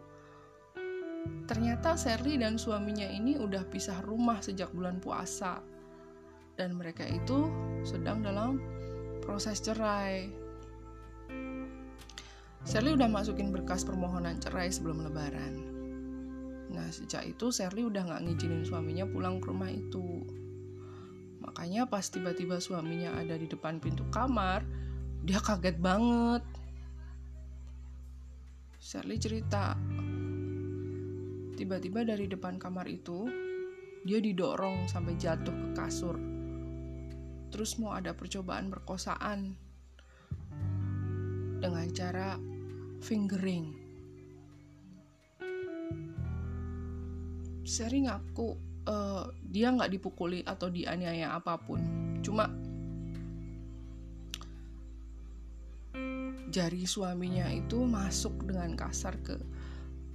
ternyata 1.48 1.96
Sherly 1.96 2.36
dan 2.36 2.60
suaminya 2.60 3.08
ini 3.08 3.40
udah 3.40 3.64
pisah 3.68 4.04
rumah 4.04 4.44
sejak 4.44 4.72
bulan 4.76 5.00
puasa. 5.00 5.64
Dan 6.60 6.76
mereka 6.76 7.08
itu 7.08 7.48
sedang 7.88 8.20
dalam 8.20 8.60
proses 9.24 9.64
cerai. 9.64 10.39
Sherly 12.68 12.92
udah 12.96 13.08
masukin 13.08 13.56
berkas 13.56 13.88
permohonan 13.88 14.40
cerai 14.44 14.68
sebelum 14.68 15.08
lebaran. 15.08 15.54
Nah, 16.70 16.92
sejak 16.92 17.24
itu 17.24 17.50
Sherly 17.50 17.88
udah 17.88 18.04
gak 18.04 18.24
ngizinin 18.28 18.68
suaminya 18.68 19.08
pulang 19.08 19.40
ke 19.40 19.48
rumah 19.48 19.72
itu. 19.72 20.28
Makanya 21.40 21.88
pas 21.88 22.04
tiba-tiba 22.04 22.60
suaminya 22.60 23.16
ada 23.16 23.40
di 23.40 23.48
depan 23.48 23.80
pintu 23.80 24.04
kamar, 24.12 24.68
dia 25.24 25.40
kaget 25.40 25.80
banget. 25.80 26.44
Sherly 28.80 29.16
cerita, 29.20 29.76
tiba-tiba 31.56 32.04
dari 32.04 32.28
depan 32.28 32.60
kamar 32.60 32.88
itu, 32.92 33.28
dia 34.04 34.20
didorong 34.20 34.88
sampai 34.88 35.16
jatuh 35.16 35.52
ke 35.52 35.68
kasur. 35.76 36.16
Terus 37.50 37.76
mau 37.82 37.92
ada 37.96 38.14
percobaan 38.14 38.72
perkosaan 38.72 39.69
dengan 41.62 41.86
cara 41.92 42.40
fingering. 43.04 43.76
Sherry 47.68 48.10
ngaku 48.10 48.58
uh, 48.90 49.30
dia 49.46 49.70
nggak 49.70 49.94
dipukuli 49.94 50.42
atau 50.42 50.74
dianiaya 50.74 51.38
apa 51.38 51.60
pun, 51.62 51.78
cuma 52.26 52.50
jari 56.50 56.82
suaminya 56.90 57.46
itu 57.54 57.86
masuk 57.86 58.50
dengan 58.50 58.74
kasar 58.74 59.22
ke 59.22 59.38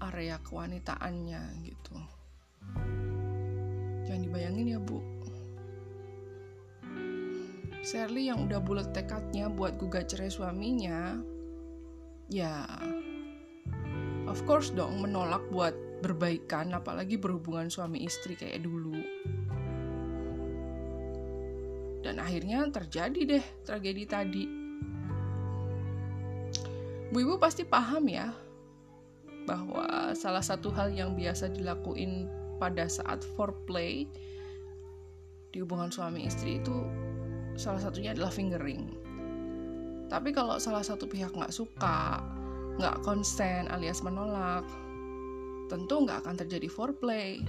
area 0.02 0.42
kewanitaannya 0.42 1.42
gitu. 1.62 1.94
Jangan 4.04 4.22
dibayangin 4.26 4.74
ya 4.74 4.80
bu. 4.83 4.98
Sherly 7.85 8.33
yang 8.33 8.48
udah 8.48 8.59
bulat 8.64 8.90
tekadnya 8.96 9.46
buat 9.46 9.76
gugat 9.78 10.11
cerai 10.11 10.33
suaminya, 10.33 11.20
ya 12.28 12.64
of 14.28 14.40
course 14.48 14.72
dong 14.72 15.00
menolak 15.00 15.44
buat 15.52 15.76
berbaikan 16.00 16.72
apalagi 16.76 17.16
berhubungan 17.16 17.72
suami 17.72 18.04
istri 18.04 18.37
kayak 18.37 18.64
dulu 18.64 18.96
dan 22.04 22.20
akhirnya 22.20 22.68
terjadi 22.68 23.20
deh 23.24 23.44
tragedi 23.64 24.04
tadi 24.04 24.44
Bu 27.14 27.22
Ibu 27.22 27.38
pasti 27.38 27.62
paham 27.62 28.10
ya 28.10 28.34
bahwa 29.44 30.12
salah 30.16 30.42
satu 30.42 30.72
hal 30.72 30.90
yang 30.90 31.14
biasa 31.14 31.52
dilakuin 31.52 32.26
pada 32.58 32.88
saat 32.88 33.22
foreplay 33.37 34.08
di 35.54 35.62
hubungan 35.62 35.92
suami 35.92 36.26
istri 36.26 36.58
itu 36.58 36.74
salah 37.54 37.78
satunya 37.78 38.10
adalah 38.10 38.34
fingering. 38.34 39.03
Tapi 40.08 40.30
kalau 40.36 40.60
salah 40.60 40.84
satu 40.84 41.08
pihak 41.08 41.32
nggak 41.32 41.54
suka, 41.54 42.20
nggak 42.78 43.00
konsen 43.06 43.66
alias 43.70 44.04
menolak, 44.04 44.66
tentu 45.70 46.04
nggak 46.04 46.26
akan 46.26 46.34
terjadi 46.44 46.68
foreplay. 46.68 47.40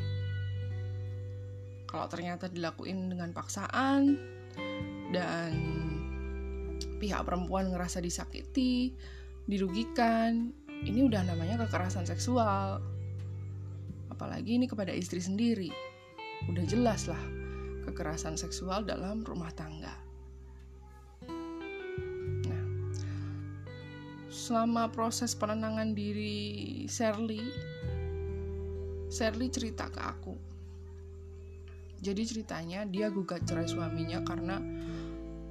Kalau 1.86 2.08
ternyata 2.12 2.52
dilakuin 2.52 3.12
dengan 3.12 3.32
paksaan 3.32 4.20
dan 5.12 5.52
pihak 7.00 7.22
perempuan 7.24 7.72
ngerasa 7.72 8.02
disakiti, 8.02 8.96
dirugikan, 9.46 10.52
ini 10.84 11.06
udah 11.06 11.24
namanya 11.24 11.66
kekerasan 11.68 12.04
seksual. 12.08 12.82
Apalagi 14.12 14.60
ini 14.60 14.66
kepada 14.68 14.96
istri 14.96 15.20
sendiri. 15.20 15.72
Udah 16.48 16.66
jelas 16.68 17.08
lah 17.08 17.22
kekerasan 17.86 18.36
seksual 18.36 18.84
dalam 18.84 19.22
rumah 19.24 19.54
tangga. 19.54 20.05
Selama 24.46 24.94
proses 24.94 25.34
penenangan 25.34 25.98
diri 25.98 26.86
Sherly 26.86 27.42
Sherly 29.10 29.50
cerita 29.50 29.90
ke 29.90 29.98
aku. 29.98 30.38
Jadi 31.98 32.22
ceritanya 32.30 32.86
dia 32.86 33.10
gugat 33.10 33.42
cerai 33.50 33.66
suaminya 33.66 34.22
karena 34.22 34.62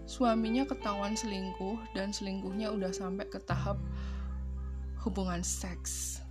suaminya 0.07 0.63
ketahuan 0.63 1.19
selingkuh 1.19 1.75
dan 1.99 2.15
selingkuhnya 2.15 2.71
udah 2.71 2.95
sampai 2.95 3.27
ke 3.27 3.43
tahap 3.43 3.83
hubungan 5.03 5.43
seks. 5.43 6.23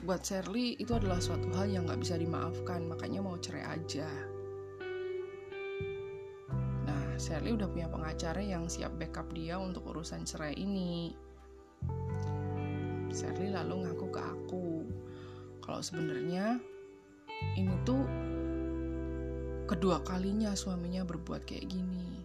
Buat 0.00 0.24
Sherly 0.24 0.80
itu 0.80 0.96
adalah 0.96 1.20
suatu 1.20 1.52
hal 1.60 1.68
yang 1.68 1.84
gak 1.84 2.00
bisa 2.00 2.16
dimaafkan, 2.16 2.88
makanya 2.88 3.20
mau 3.20 3.36
cerai 3.36 3.76
aja. 3.76 4.08
Sherly 7.20 7.52
udah 7.52 7.68
punya 7.68 7.84
pengacara 7.92 8.40
yang 8.40 8.64
siap 8.64 8.96
backup 8.96 9.28
dia 9.36 9.60
untuk 9.60 9.92
urusan 9.92 10.24
cerai 10.24 10.56
ini. 10.56 11.12
Sherly 13.12 13.52
lalu 13.52 13.84
ngaku 13.84 14.06
ke 14.08 14.20
aku 14.24 14.68
kalau 15.60 15.84
sebenarnya 15.84 16.56
ini 17.60 17.76
tuh 17.84 18.00
kedua 19.68 20.00
kalinya 20.00 20.56
suaminya 20.56 21.04
berbuat 21.04 21.44
kayak 21.44 21.68
gini. 21.68 22.24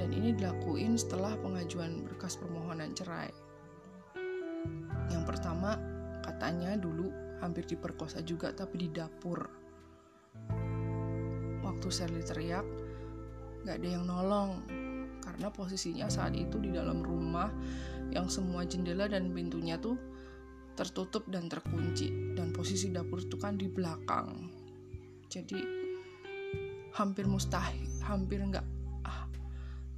Dan 0.00 0.08
ini 0.08 0.32
dilakuin 0.32 0.96
setelah 0.96 1.36
pengajuan 1.36 2.08
berkas 2.08 2.40
permohonan 2.40 2.96
cerai. 2.96 3.28
Yang 5.12 5.24
pertama, 5.28 5.76
katanya 6.24 6.80
dulu 6.80 7.12
hampir 7.44 7.68
diperkosa 7.68 8.24
juga 8.24 8.56
tapi 8.56 8.86
di 8.86 8.88
dapur. 8.88 9.44
Waktu 11.60 11.88
Sherly 11.92 12.24
teriak, 12.24 12.87
gak 13.66 13.80
ada 13.80 13.88
yang 13.88 14.04
nolong. 14.06 14.62
Karena 15.22 15.48
posisinya 15.52 16.06
saat 16.10 16.34
itu 16.34 16.58
di 16.58 16.74
dalam 16.74 17.02
rumah 17.04 17.50
yang 18.10 18.26
semua 18.26 18.64
jendela 18.64 19.06
dan 19.06 19.30
pintunya 19.30 19.76
tuh 19.76 19.98
tertutup 20.78 21.26
dan 21.26 21.50
terkunci 21.50 22.34
dan 22.38 22.54
posisi 22.54 22.94
dapur 22.94 23.18
itu 23.18 23.34
kan 23.34 23.58
di 23.58 23.66
belakang. 23.66 24.50
Jadi 25.26 25.58
hampir 26.94 27.28
mustahil 27.30 27.86
hampir 28.02 28.40
nggak 28.40 28.64
ah, 29.04 29.28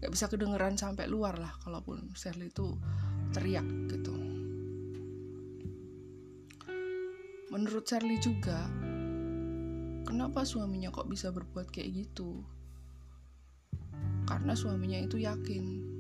nggak 0.03 0.11
bisa 0.13 0.27
kedengeran 0.27 0.75
sampai 0.75 1.07
luar 1.07 1.39
lah 1.39 1.55
kalaupun 1.63 2.11
Sherly 2.13 2.51
itu 2.51 2.77
teriak 3.31 3.65
gitu. 3.93 4.15
Menurut 7.51 7.85
Sherly 7.87 8.19
juga 8.19 8.67
kenapa 10.05 10.43
suaminya 10.43 10.91
kok 10.91 11.07
bisa 11.07 11.31
berbuat 11.31 11.71
kayak 11.71 12.09
gitu 12.09 12.43
karena 14.31 14.55
suaminya 14.55 15.03
itu 15.03 15.19
yakin 15.19 15.91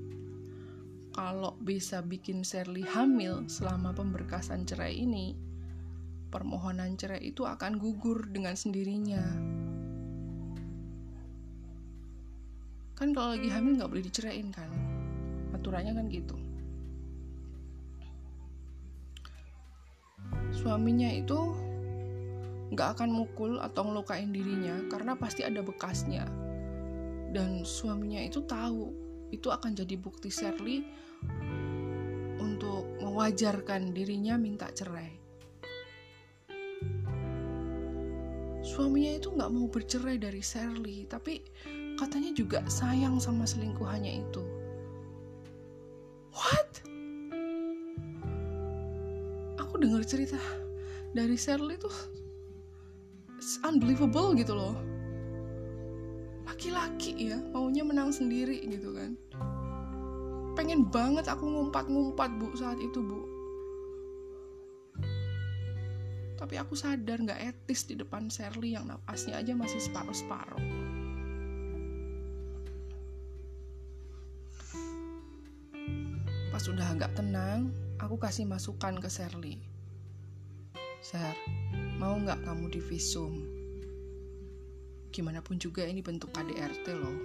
kalau 1.10 1.58
bisa 1.58 2.06
bikin 2.06 2.46
Sherly 2.46 2.86
hamil 2.86 3.50
selama 3.50 3.90
pemberkasan 3.90 4.62
cerai 4.62 4.94
ini, 4.94 5.34
permohonan 6.30 6.94
cerai 6.94 7.34
itu 7.34 7.42
akan 7.42 7.82
gugur 7.82 8.30
dengan 8.30 8.54
sendirinya. 8.54 9.18
Kan 12.94 13.10
kalau 13.10 13.34
lagi 13.34 13.50
hamil 13.50 13.74
nggak 13.74 13.90
boleh 13.90 14.06
diceraiin 14.06 14.54
kan? 14.54 14.70
Aturannya 15.50 15.98
kan 15.98 16.06
gitu. 16.08 16.38
Suaminya 20.54 21.10
itu 21.10 21.38
nggak 22.70 22.88
akan 22.96 23.10
mukul 23.10 23.58
atau 23.58 23.82
ngelukain 23.82 24.30
dirinya 24.30 24.78
karena 24.86 25.18
pasti 25.18 25.42
ada 25.42 25.58
bekasnya. 25.58 26.49
Dan 27.30 27.62
suaminya 27.62 28.18
itu 28.18 28.42
tahu 28.42 28.90
itu 29.30 29.46
akan 29.48 29.78
jadi 29.78 29.94
bukti 29.94 30.26
Shirley 30.26 30.82
untuk 32.42 32.98
mewajarkan 32.98 33.94
dirinya 33.94 34.34
minta 34.34 34.66
cerai. 34.74 35.14
Suaminya 38.60 39.16
itu 39.16 39.30
nggak 39.30 39.50
mau 39.50 39.66
bercerai 39.70 40.18
dari 40.18 40.42
Shirley, 40.42 41.06
tapi 41.06 41.42
katanya 41.94 42.34
juga 42.34 42.60
sayang 42.66 43.22
sama 43.22 43.46
selingkuhannya 43.46 44.12
itu. 44.26 44.42
What? 46.34 46.70
Aku 49.62 49.78
dengar 49.78 50.02
cerita 50.02 50.38
dari 51.14 51.38
Shirley 51.38 51.78
tuh 51.78 51.94
unbelievable 53.66 54.36
gitu 54.36 54.54
loh 54.54 54.89
laki-laki 56.60 57.32
ya 57.32 57.40
maunya 57.56 57.80
menang 57.80 58.12
sendiri 58.12 58.60
gitu 58.68 58.92
kan. 58.92 59.16
Pengen 60.52 60.92
banget 60.92 61.24
aku 61.24 61.48
ngumpat-ngumpat 61.48 62.36
bu 62.36 62.52
saat 62.52 62.76
itu 62.76 63.00
bu. 63.00 63.24
Tapi 66.36 66.60
aku 66.60 66.76
sadar 66.76 67.16
nggak 67.16 67.40
etis 67.40 67.88
di 67.88 67.96
depan 67.96 68.28
Sherly 68.28 68.76
yang 68.76 68.92
napasnya 68.92 69.40
aja 69.40 69.56
masih 69.56 69.80
separuh-separuh. 69.80 70.60
Pas 76.52 76.64
udah 76.68 76.92
agak 76.92 77.16
tenang 77.16 77.72
aku 77.96 78.20
kasih 78.20 78.44
masukan 78.44 79.00
ke 79.00 79.08
Sherly. 79.08 79.56
Ser, 81.00 81.32
mau 81.96 82.20
nggak 82.20 82.44
kamu 82.44 82.68
di 82.68 82.84
visum? 82.84 83.59
Gimana 85.10 85.42
pun 85.42 85.58
juga 85.58 85.82
ini 85.82 86.00
bentuk 86.06 86.30
KDRT 86.30 86.86
loh. 86.94 87.18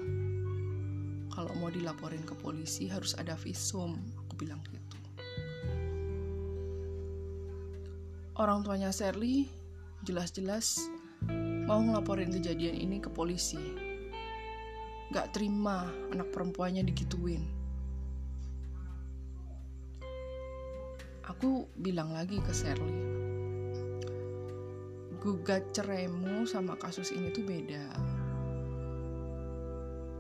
Kalau 1.30 1.54
mau 1.62 1.69
dilaporin 1.69 2.26
ke 2.26 2.34
polisi 2.34 2.89
harus 2.89 3.13
ada 3.13 3.38
visum, 3.38 3.93
aku 4.26 4.34
bilang 4.41 4.58
gitu. 4.67 4.98
Orang 8.36 8.67
tuanya 8.67 8.91
Sherly 8.91 9.48
jelas-jelas 10.04 10.91
mau 11.65 11.80
ngelaporin 11.80 12.36
kejadian 12.36 12.76
ini 12.76 13.00
ke 13.00 13.08
polisi. 13.08 13.62
Gak 15.15 15.32
terima 15.32 15.88
anak 16.12 16.36
perempuannya 16.36 16.84
digituin. 16.84 17.48
Aku 21.26 21.65
bilang 21.80 22.12
lagi 22.12 22.43
ke 22.43 22.52
Sherly, 22.52 23.14
gugat 25.25 25.73
ceraimu 25.73 26.45
sama 26.45 26.77
kasus 26.77 27.09
ini 27.09 27.33
tuh 27.33 27.41
beda. 27.41 27.89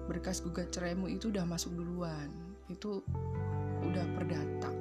Berkas 0.09 0.41
gugat 0.41 0.73
ceraimu 0.73 1.05
itu 1.05 1.29
udah 1.29 1.45
masuk 1.45 1.77
duluan, 1.77 2.33
itu 2.73 3.05
udah 3.85 4.05
perdata. 4.17 4.73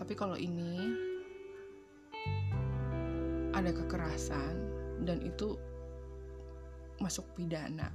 Tapi 0.00 0.12
kalau 0.16 0.40
ini 0.40 0.80
ada 3.52 3.68
kekerasan 3.68 4.56
dan 5.04 5.20
itu 5.20 5.60
masuk 7.04 7.28
pidana. 7.36 7.92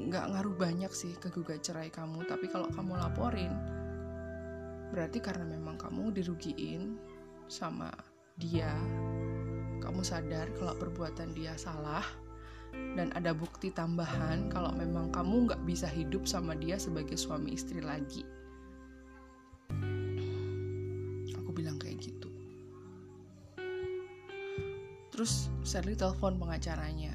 Nggak 0.00 0.32
ngaruh 0.32 0.56
banyak 0.56 0.92
sih 0.96 1.12
ke 1.20 1.28
gugat 1.28 1.60
cerai 1.60 1.92
kamu, 1.92 2.24
tapi 2.24 2.48
kalau 2.48 2.72
kamu 2.72 2.96
laporin, 2.96 3.52
berarti 4.96 5.20
karena 5.20 5.44
memang 5.44 5.76
kamu 5.76 6.08
dirugiin 6.08 6.96
sama 7.48 7.90
dia, 8.36 8.70
kamu 9.82 10.02
sadar 10.02 10.46
kalau 10.56 10.74
perbuatan 10.78 11.34
dia 11.34 11.54
salah, 11.58 12.04
dan 12.96 13.12
ada 13.12 13.36
bukti 13.36 13.68
tambahan 13.68 14.48
kalau 14.48 14.72
memang 14.72 15.12
kamu 15.12 15.48
nggak 15.48 15.62
bisa 15.68 15.84
hidup 15.88 16.24
sama 16.24 16.56
dia 16.56 16.80
sebagai 16.80 17.16
suami 17.20 17.52
istri 17.56 17.84
lagi. 17.84 18.24
Aku 21.36 21.50
bilang 21.52 21.76
kayak 21.76 22.00
gitu. 22.00 22.28
Terus 25.12 25.52
Sally 25.60 25.92
telepon 25.92 26.40
pengacaranya. 26.40 27.12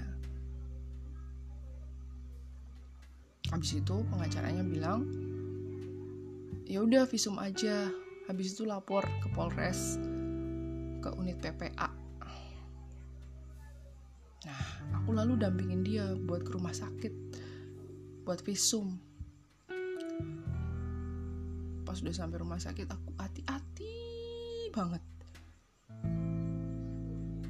Habis 3.50 3.80
itu 3.80 4.06
pengacaranya 4.12 4.62
bilang, 4.62 5.08
ya 6.70 6.84
udah 6.84 7.10
visum 7.10 7.42
aja. 7.42 7.90
Habis 8.28 8.60
itu 8.60 8.68
lapor 8.68 9.08
ke 9.24 9.32
Polres 9.32 9.96
ke 11.08 11.16
unit 11.16 11.40
PPA. 11.40 11.88
Nah, 14.44 14.64
aku 15.00 15.16
lalu 15.16 15.40
dampingin 15.40 15.88
dia 15.88 16.04
buat 16.28 16.44
ke 16.44 16.52
rumah 16.52 16.76
sakit, 16.76 17.14
buat 18.28 18.44
visum. 18.44 19.00
Pas 21.88 21.96
udah 22.04 22.12
sampai 22.12 22.44
rumah 22.44 22.60
sakit, 22.60 22.92
aku 22.92 23.16
hati-hati 23.16 23.96
banget. 24.76 25.04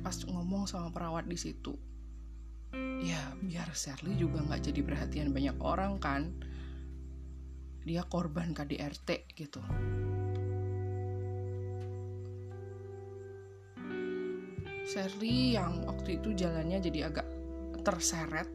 Pas 0.05 0.17
ngomong 0.29 0.69
sama 0.69 0.93
perawat 0.93 1.25
di 1.25 1.37
situ, 1.37 1.73
ya 3.01 3.33
biar 3.41 3.73
Sherly 3.73 4.13
juga 4.21 4.45
nggak 4.45 4.69
jadi 4.69 4.81
perhatian 4.85 5.33
banyak 5.33 5.57
orang 5.65 5.97
kan. 5.97 6.37
Dia 7.81 8.05
korban 8.05 8.53
KDRT 8.53 9.33
gitu. 9.33 9.65
Sherly 14.87 15.59
yang 15.59 15.83
waktu 15.83 16.15
itu 16.15 16.31
jalannya 16.31 16.79
jadi 16.79 17.11
agak 17.11 17.27
terseret. 17.83 18.47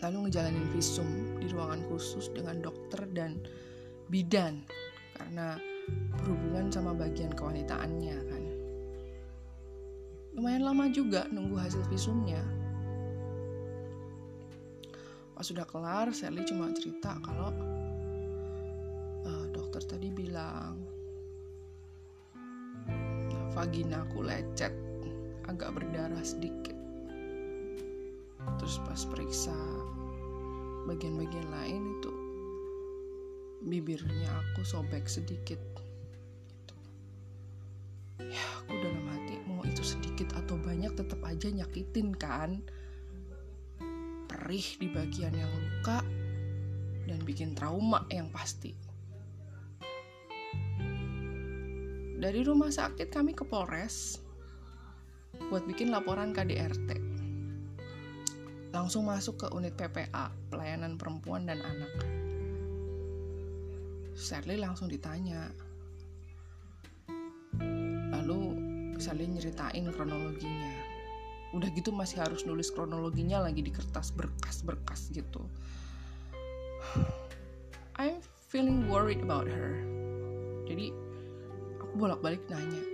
Lalu 0.00 0.28
ngejalanin 0.28 0.72
visum 0.72 1.36
di 1.36 1.52
ruangan 1.52 1.84
khusus 1.92 2.32
dengan 2.32 2.64
dokter 2.64 3.04
dan 3.12 3.36
bidan. 4.08 4.64
Karena 5.12 5.60
berhubungan 6.16 6.72
sama 6.72 6.96
bagian 6.96 7.36
kewanitaannya 7.36 8.16
kan. 8.32 8.42
Lumayan 10.40 10.64
lama 10.64 10.88
juga 10.88 11.28
nunggu 11.28 11.60
hasil 11.60 11.84
visumnya. 11.92 12.40
Pas 15.36 15.44
sudah 15.44 15.68
kelar 15.68 16.08
Sherly 16.16 16.48
cuma 16.48 16.72
cerita 16.72 17.20
kalau 17.20 17.52
uh, 19.20 19.44
dokter 19.52 19.84
tadi 19.84 20.08
bilang 20.08 20.80
vaginaku 23.56 24.20
lecet 24.20 24.76
agak 25.48 25.72
berdarah 25.72 26.20
sedikit. 26.20 26.76
Terus 28.60 28.76
pas 28.84 29.00
periksa 29.08 29.56
bagian-bagian 30.84 31.48
lain 31.48 31.82
itu 31.96 32.12
bibirnya 33.64 34.28
aku 34.28 34.60
sobek 34.60 35.08
sedikit 35.08 35.58
gitu. 36.52 36.76
ya 38.28 38.44
aku 38.60 38.76
dalam 38.76 39.04
hati 39.08 39.40
mau 39.48 39.64
itu 39.64 39.80
sedikit 39.80 40.36
atau 40.36 40.60
banyak 40.60 40.92
tetap 40.92 41.24
aja 41.24 41.48
nyakitin 41.48 42.12
kan. 42.12 42.60
Perih 44.28 44.68
di 44.76 44.92
bagian 44.92 45.32
yang 45.32 45.48
luka 45.48 46.04
dan 47.08 47.24
bikin 47.24 47.56
trauma 47.56 48.04
yang 48.12 48.28
pasti 48.28 48.85
Dari 52.26 52.42
rumah 52.42 52.74
sakit 52.74 53.06
kami 53.06 53.38
ke 53.38 53.46
Polres 53.46 54.18
buat 55.46 55.62
bikin 55.62 55.94
laporan 55.94 56.34
KDRT. 56.34 56.98
Langsung 58.74 59.06
masuk 59.06 59.46
ke 59.46 59.54
unit 59.54 59.78
PPA, 59.78 60.34
pelayanan 60.50 60.98
perempuan 60.98 61.46
dan 61.46 61.62
anak. 61.62 61.94
Sherly 64.18 64.58
langsung 64.58 64.90
ditanya. 64.90 65.54
Lalu 68.10 68.58
Sherly 68.98 69.30
nyeritain 69.30 69.86
kronologinya. 69.94 70.74
Udah 71.54 71.70
gitu 71.78 71.94
masih 71.94 72.26
harus 72.26 72.42
nulis 72.42 72.74
kronologinya 72.74 73.38
lagi 73.38 73.62
di 73.62 73.70
kertas 73.70 74.10
berkas-berkas 74.10 75.14
gitu. 75.14 75.46
I'm 78.02 78.18
feeling 78.50 78.90
worried 78.90 79.22
about 79.22 79.46
her. 79.46 79.78
Jadi 80.66 81.05
bolak-balik 81.96 82.44
nanya 82.52 82.84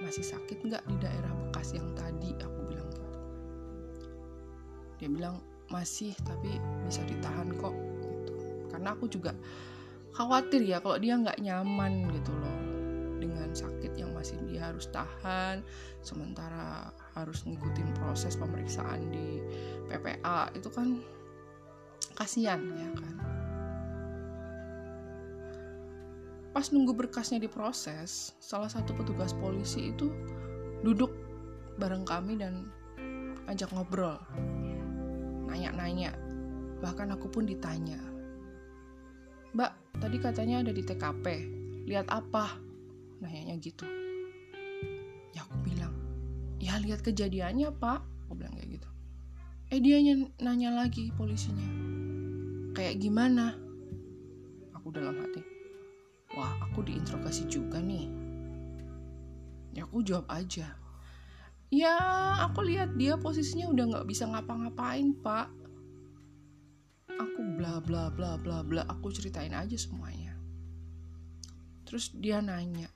masih 0.00 0.24
sakit 0.24 0.64
nggak 0.64 0.84
di 0.88 0.96
daerah 1.00 1.32
bekas 1.46 1.76
yang 1.76 1.88
tadi? 1.96 2.32
Aku 2.40 2.58
bilang 2.68 2.88
gitu. 2.88 3.04
Dia 5.00 5.08
bilang 5.12 5.36
masih 5.68 6.16
tapi 6.24 6.56
bisa 6.84 7.04
ditahan 7.04 7.52
kok 7.56 7.74
gitu. 8.02 8.34
Karena 8.72 8.96
aku 8.96 9.08
juga 9.08 9.36
khawatir 10.16 10.64
ya 10.64 10.80
kalau 10.80 10.96
dia 10.96 11.20
nggak 11.20 11.40
nyaman 11.44 12.08
gitu 12.08 12.32
loh 12.32 12.58
dengan 13.20 13.52
sakit 13.52 13.92
yang 13.96 14.12
masih 14.16 14.36
dia 14.48 14.72
harus 14.72 14.88
tahan 14.88 15.60
sementara 16.00 16.88
harus 17.12 17.44
ngikutin 17.44 17.92
proses 18.00 18.36
pemeriksaan 18.36 19.12
di 19.12 19.40
PPA 19.92 20.52
itu 20.56 20.68
kan 20.72 21.00
kasihan 22.16 22.60
ya 22.76 22.88
kan 22.96 23.35
pas 26.56 26.72
nunggu 26.72 26.96
berkasnya 26.96 27.36
diproses 27.36 28.32
salah 28.40 28.72
satu 28.72 28.96
petugas 28.96 29.36
polisi 29.36 29.92
itu 29.92 30.08
duduk 30.80 31.12
bareng 31.76 32.08
kami 32.08 32.40
dan 32.40 32.72
ajak 33.44 33.68
ngobrol 33.76 34.16
nanya-nanya 35.52 36.16
Bahkan 36.80 37.08
aku 37.16 37.32
pun 37.32 37.48
ditanya, 37.48 37.96
Mbak, 39.56 39.72
tadi 39.96 40.16
katanya 40.20 40.60
ada 40.60 40.72
di 40.76 40.84
TKP, 40.84 41.24
lihat 41.88 42.12
apa? 42.12 42.60
Nanyanya 43.24 43.56
gitu. 43.56 43.88
Ya 45.32 45.40
aku 45.48 45.56
bilang, 45.64 45.96
ya 46.60 46.76
lihat 46.76 47.00
kejadiannya 47.00 47.72
pak, 47.80 48.04
aku 48.28 48.32
bilang 48.36 48.52
kayak 48.60 48.76
gitu. 48.76 48.88
Eh 49.72 49.80
dia 49.80 49.96
nanya 50.44 50.84
lagi 50.84 51.08
polisinya, 51.16 51.64
kayak 52.76 53.00
gimana? 53.00 53.56
Aku 54.76 54.92
dalam 54.92 55.16
hati, 55.16 55.40
aku 56.76 56.92
diinterogasi 56.92 57.48
juga 57.48 57.80
nih. 57.80 58.04
Ya 59.72 59.88
aku 59.88 60.04
jawab 60.04 60.28
aja, 60.28 60.76
ya 61.72 61.96
aku 62.44 62.68
lihat 62.68 63.00
dia 63.00 63.16
posisinya 63.16 63.72
udah 63.72 63.84
nggak 63.96 64.04
bisa 64.04 64.28
ngapa-ngapain 64.28 65.16
pak. 65.24 65.48
Aku 67.16 67.40
bla 67.56 67.80
bla 67.80 68.12
bla 68.12 68.36
bla 68.36 68.60
bla. 68.60 68.84
Aku 68.92 69.08
ceritain 69.08 69.56
aja 69.56 69.72
semuanya. 69.80 70.36
Terus 71.88 72.12
dia 72.12 72.44
nanya 72.44 72.92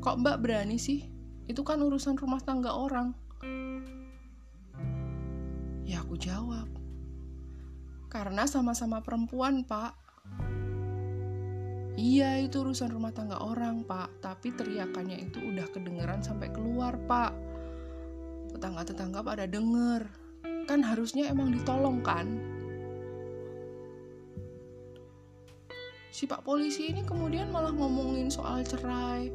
kok 0.00 0.16
mbak 0.16 0.40
berani 0.40 0.80
sih? 0.80 1.04
Itu 1.44 1.60
kan 1.60 1.84
urusan 1.84 2.16
rumah 2.16 2.40
tangga 2.40 2.72
orang. 2.72 3.12
Ya 5.84 6.00
aku 6.00 6.16
jawab 6.16 6.72
karena 8.08 8.48
sama-sama 8.48 9.04
perempuan 9.04 9.60
pak 9.68 10.05
Iya 11.96 12.44
itu 12.44 12.60
urusan 12.60 12.92
rumah 12.92 13.10
tangga 13.16 13.40
orang 13.40 13.80
pak. 13.88 14.20
Tapi 14.20 14.52
teriakannya 14.52 15.16
itu 15.16 15.40
udah 15.40 15.64
kedengeran 15.72 16.20
sampai 16.20 16.52
keluar 16.52 17.00
pak. 17.08 17.32
Tetangga-tetangga 18.52 19.24
pada 19.24 19.48
denger. 19.48 20.04
Kan 20.68 20.84
harusnya 20.84 21.32
emang 21.32 21.56
ditolong 21.56 22.04
kan? 22.04 22.28
Si 26.12 26.28
pak 26.28 26.44
polisi 26.44 26.92
ini 26.92 27.04
kemudian 27.04 27.52
malah 27.52 27.76
ngomongin 27.76 28.32
soal 28.32 28.64
cerai 28.64 29.28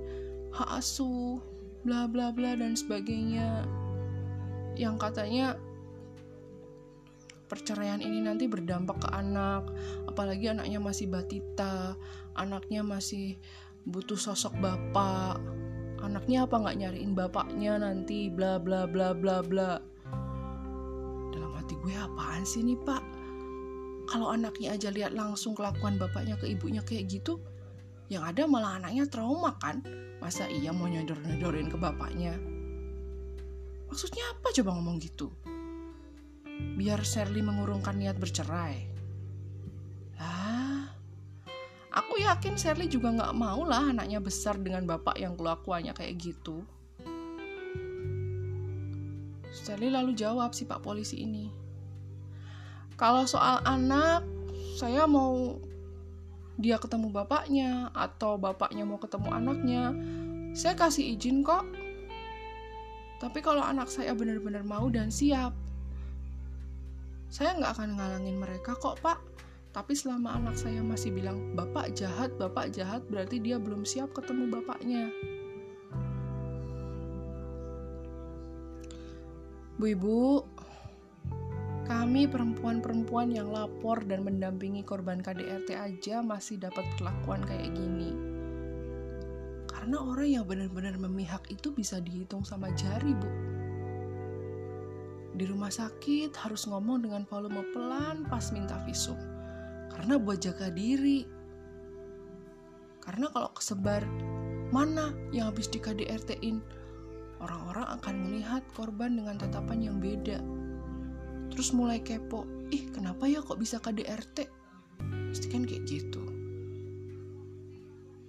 Hak 0.49 0.81
asuh 0.81 1.37
Bla 1.81 2.05
bla 2.05 2.29
bla 2.29 2.53
dan 2.53 2.77
sebagainya. 2.77 3.65
Yang 4.77 4.95
katanya 5.01 5.57
perceraian 7.51 7.99
ini 7.99 8.23
nanti 8.23 8.47
berdampak 8.47 9.03
ke 9.03 9.09
anak, 9.11 9.67
apalagi 10.07 10.47
anaknya 10.47 10.79
masih 10.79 11.11
batita, 11.11 11.99
anaknya 12.39 12.79
masih 12.79 13.35
butuh 13.83 14.15
sosok 14.15 14.55
bapak, 14.63 15.35
anaknya 15.99 16.47
apa 16.47 16.55
nggak 16.55 16.77
nyariin 16.79 17.11
bapaknya 17.11 17.75
nanti, 17.75 18.31
bla 18.31 18.55
bla 18.55 18.87
bla 18.87 19.11
bla 19.11 19.43
bla. 19.43 19.83
Dalam 21.35 21.51
hati 21.59 21.75
gue 21.75 21.91
apaan 21.91 22.47
sih 22.47 22.63
nih 22.63 22.79
pak? 22.87 23.03
Kalau 24.07 24.31
anaknya 24.31 24.79
aja 24.79 24.87
lihat 24.87 25.11
langsung 25.11 25.51
kelakuan 25.51 25.99
bapaknya 25.99 26.39
ke 26.39 26.47
ibunya 26.47 26.79
kayak 26.79 27.11
gitu, 27.11 27.43
yang 28.07 28.23
ada 28.23 28.47
malah 28.47 28.79
anaknya 28.79 29.11
trauma 29.11 29.59
kan? 29.59 29.83
Masa 30.23 30.47
iya 30.47 30.71
mau 30.71 30.87
nyodor-nyodorin 30.87 31.67
ke 31.67 31.75
bapaknya? 31.75 32.39
Maksudnya 33.91 34.23
apa 34.39 34.55
coba 34.55 34.79
ngomong 34.79 35.03
gitu? 35.03 35.27
Biar 36.79 37.01
Shirley 37.05 37.45
mengurungkan 37.45 37.97
niat 37.97 38.17
bercerai. 38.17 38.89
Lah, 40.17 40.89
aku 41.93 42.21
yakin 42.21 42.57
Shirley 42.57 42.89
juga 42.89 43.13
nggak 43.13 43.35
mau 43.37 43.61
lah 43.67 43.93
anaknya 43.93 44.17
besar 44.17 44.57
dengan 44.57 44.89
bapak 44.89 45.19
yang 45.21 45.37
kelakuannya 45.37 45.93
kayak 45.93 46.17
gitu. 46.17 46.65
Shirley 49.51 49.91
lalu 49.91 50.15
jawab 50.15 50.55
si 50.55 50.63
pak 50.65 50.81
polisi 50.81 51.21
ini. 51.21 51.51
Kalau 52.95 53.25
soal 53.25 53.61
anak, 53.65 54.25
saya 54.77 55.05
mau 55.05 55.57
dia 56.61 56.77
ketemu 56.77 57.09
bapaknya 57.09 57.89
atau 57.93 58.37
bapaknya 58.37 58.85
mau 58.85 59.01
ketemu 59.01 59.29
anaknya, 59.33 59.83
saya 60.53 60.77
kasih 60.77 61.17
izin 61.17 61.41
kok. 61.41 61.65
Tapi 63.17 63.41
kalau 63.41 63.61
anak 63.61 63.89
saya 63.89 64.13
benar-benar 64.17 64.65
mau 64.65 64.89
dan 64.89 65.13
siap, 65.13 65.53
saya 67.31 67.55
nggak 67.55 67.79
akan 67.79 67.89
ngalangin 67.95 68.35
mereka 68.35 68.75
kok 68.75 68.99
pak. 68.99 69.23
Tapi 69.71 69.95
selama 69.95 70.35
anak 70.35 70.59
saya 70.59 70.83
masih 70.83 71.15
bilang, 71.15 71.55
bapak 71.55 71.95
jahat, 71.95 72.35
bapak 72.35 72.75
jahat, 72.75 73.07
berarti 73.07 73.39
dia 73.39 73.55
belum 73.55 73.87
siap 73.87 74.11
ketemu 74.11 74.51
bapaknya. 74.51 75.07
Bu 79.79 79.95
ibu, 79.95 80.43
kami 81.87 82.27
perempuan-perempuan 82.27 83.31
yang 83.31 83.47
lapor 83.47 84.03
dan 84.03 84.27
mendampingi 84.27 84.83
korban 84.83 85.23
KDRT 85.23 85.71
aja 85.71 86.19
masih 86.19 86.59
dapat 86.59 86.83
perlakuan 86.99 87.39
kayak 87.47 87.71
gini. 87.71 88.11
Karena 89.71 90.03
orang 90.03 90.27
yang 90.27 90.43
benar-benar 90.43 90.99
memihak 90.99 91.47
itu 91.47 91.71
bisa 91.71 92.03
dihitung 92.03 92.43
sama 92.43 92.67
jari, 92.75 93.15
Bu. 93.15 93.60
Di 95.31 95.47
rumah 95.47 95.71
sakit 95.71 96.35
harus 96.35 96.67
ngomong 96.67 97.07
dengan 97.07 97.23
volume 97.23 97.63
pelan 97.71 98.27
pas 98.27 98.51
minta 98.51 98.75
visum. 98.83 99.15
Karena 99.91 100.19
buat 100.19 100.43
jaga 100.43 100.67
diri. 100.71 101.23
Karena 103.01 103.31
kalau 103.31 103.49
kesebar 103.55 104.03
mana 104.71 105.11
yang 105.35 105.51
habis 105.51 105.67
di 105.67 105.79
KDRT-in, 105.79 106.63
orang-orang 107.43 107.87
akan 107.99 108.15
melihat 108.27 108.63
korban 108.77 109.19
dengan 109.19 109.35
tatapan 109.39 109.79
yang 109.83 109.97
beda. 109.97 110.39
Terus 111.51 111.75
mulai 111.75 111.99
kepo, 111.99 112.47
ih 112.71 112.87
kenapa 112.95 113.27
ya 113.27 113.43
kok 113.43 113.59
bisa 113.59 113.81
KDRT? 113.83 114.47
Pasti 115.31 115.47
kan 115.51 115.67
kayak 115.67 115.83
gitu. 115.83 116.23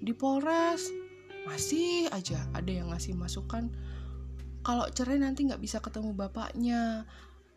Di 0.02 0.10
Polres, 0.10 0.90
masih 1.46 2.10
aja 2.10 2.42
ada 2.54 2.70
yang 2.70 2.90
ngasih 2.90 3.14
masukan 3.14 3.70
kalau 4.62 4.86
cerai 4.90 5.18
nanti 5.18 5.46
nggak 5.46 5.62
bisa 5.62 5.82
ketemu 5.82 6.14
bapaknya 6.14 7.06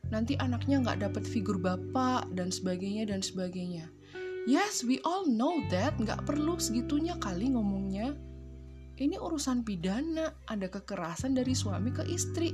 nanti 0.10 0.38
anaknya 0.38 0.82
nggak 0.82 1.01
dapat 1.10 1.24
figur 1.26 1.58
bapak 1.58 2.30
dan 2.38 2.53
sebagainya 2.53 3.10
dan 3.10 3.26
sebagainya. 3.26 3.89
Yes 4.45 4.86
we 4.86 5.01
all 5.01 5.26
know 5.26 5.58
that 5.74 5.97
nggak 5.97 6.22
perlu 6.26 6.62
segitunya 6.62 7.18
kali 7.18 7.49
ngomongnya. 7.49 8.14
Ini 8.95 9.18
urusan 9.18 9.66
pidana 9.66 10.32
ada 10.47 10.68
kekerasan 10.70 11.34
dari 11.34 11.58
suami 11.58 11.89
ke 11.89 12.06
istri. 12.06 12.53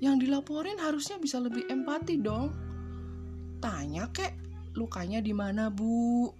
Yang 0.00 0.26
dilaporin 0.26 0.80
harusnya 0.80 1.20
bisa 1.20 1.38
lebih 1.38 1.68
empati 1.68 2.18
dong. 2.18 2.50
Tanya 3.60 4.08
kek 4.10 4.34
lukanya 4.74 5.20
di 5.20 5.34
mana 5.36 5.68
bu? 5.68 6.32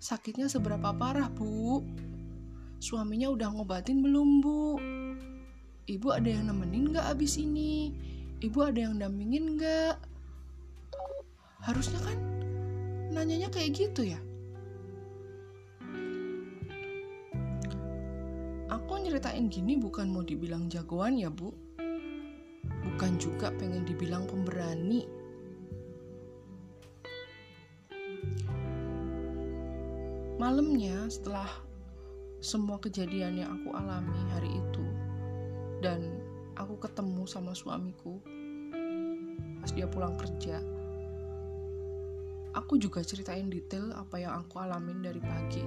Sakitnya 0.00 0.48
seberapa 0.48 0.96
parah 0.96 1.28
bu 1.28 1.84
Suaminya 2.80 3.28
udah 3.28 3.52
ngobatin 3.52 4.00
belum 4.00 4.40
bu? 4.40 4.80
Ibu 5.84 6.16
ada 6.16 6.32
yang 6.32 6.48
nemenin 6.48 6.96
gak 6.96 7.12
abis 7.12 7.36
ini? 7.36 7.92
Ibu 8.40 8.56
ada 8.72 8.88
yang 8.88 8.96
dampingin 8.96 9.60
gak? 9.60 10.00
Harusnya 11.60 12.00
kan 12.00 12.16
nanyanya 13.12 13.52
kayak 13.52 13.76
gitu 13.76 14.08
ya. 14.08 14.16
Aku 18.72 18.96
nyeritain 18.96 19.52
gini 19.52 19.76
bukan 19.76 20.08
mau 20.08 20.24
dibilang 20.24 20.72
jagoan 20.72 21.20
ya 21.20 21.28
bu. 21.28 21.52
Bukan 22.64 23.20
juga 23.20 23.52
pengen 23.60 23.84
dibilang 23.84 24.24
pemberani. 24.24 25.04
Malamnya 30.40 31.12
setelah 31.12 31.68
semua 32.40 32.80
kejadian 32.80 33.40
yang 33.40 33.50
aku 33.60 33.76
alami 33.76 34.20
hari 34.32 34.50
itu 34.52 34.84
dan 35.84 36.20
aku 36.56 36.76
ketemu 36.80 37.24
sama 37.28 37.52
suamiku 37.52 38.20
pas 39.60 39.70
dia 39.76 39.84
pulang 39.84 40.16
kerja 40.16 40.60
aku 42.54 42.78
juga 42.78 43.02
ceritain 43.02 43.46
detail 43.46 43.94
apa 43.94 44.18
yang 44.18 44.42
aku 44.42 44.58
alamin 44.62 45.02
dari 45.02 45.20
pagi. 45.22 45.64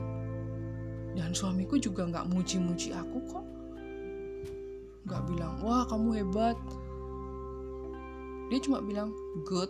Dan 1.14 1.30
suamiku 1.32 1.78
juga 1.78 2.10
nggak 2.10 2.26
muji-muji 2.34 2.90
aku 2.92 3.18
kok. 3.30 3.46
Nggak 5.06 5.22
bilang 5.30 5.54
wah 5.62 5.86
kamu 5.86 6.10
hebat. 6.24 6.58
Dia 8.50 8.60
cuma 8.64 8.82
bilang 8.82 9.14
good. 9.46 9.70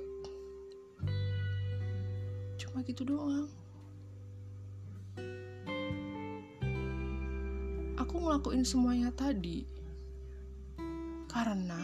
Cuma 2.58 2.82
gitu 2.88 3.04
doang 3.06 3.49
aku 8.14 8.30
ngelakuin 8.30 8.61
semuanya 8.61 9.09
tadi 9.09 9.66
karena 11.26 11.82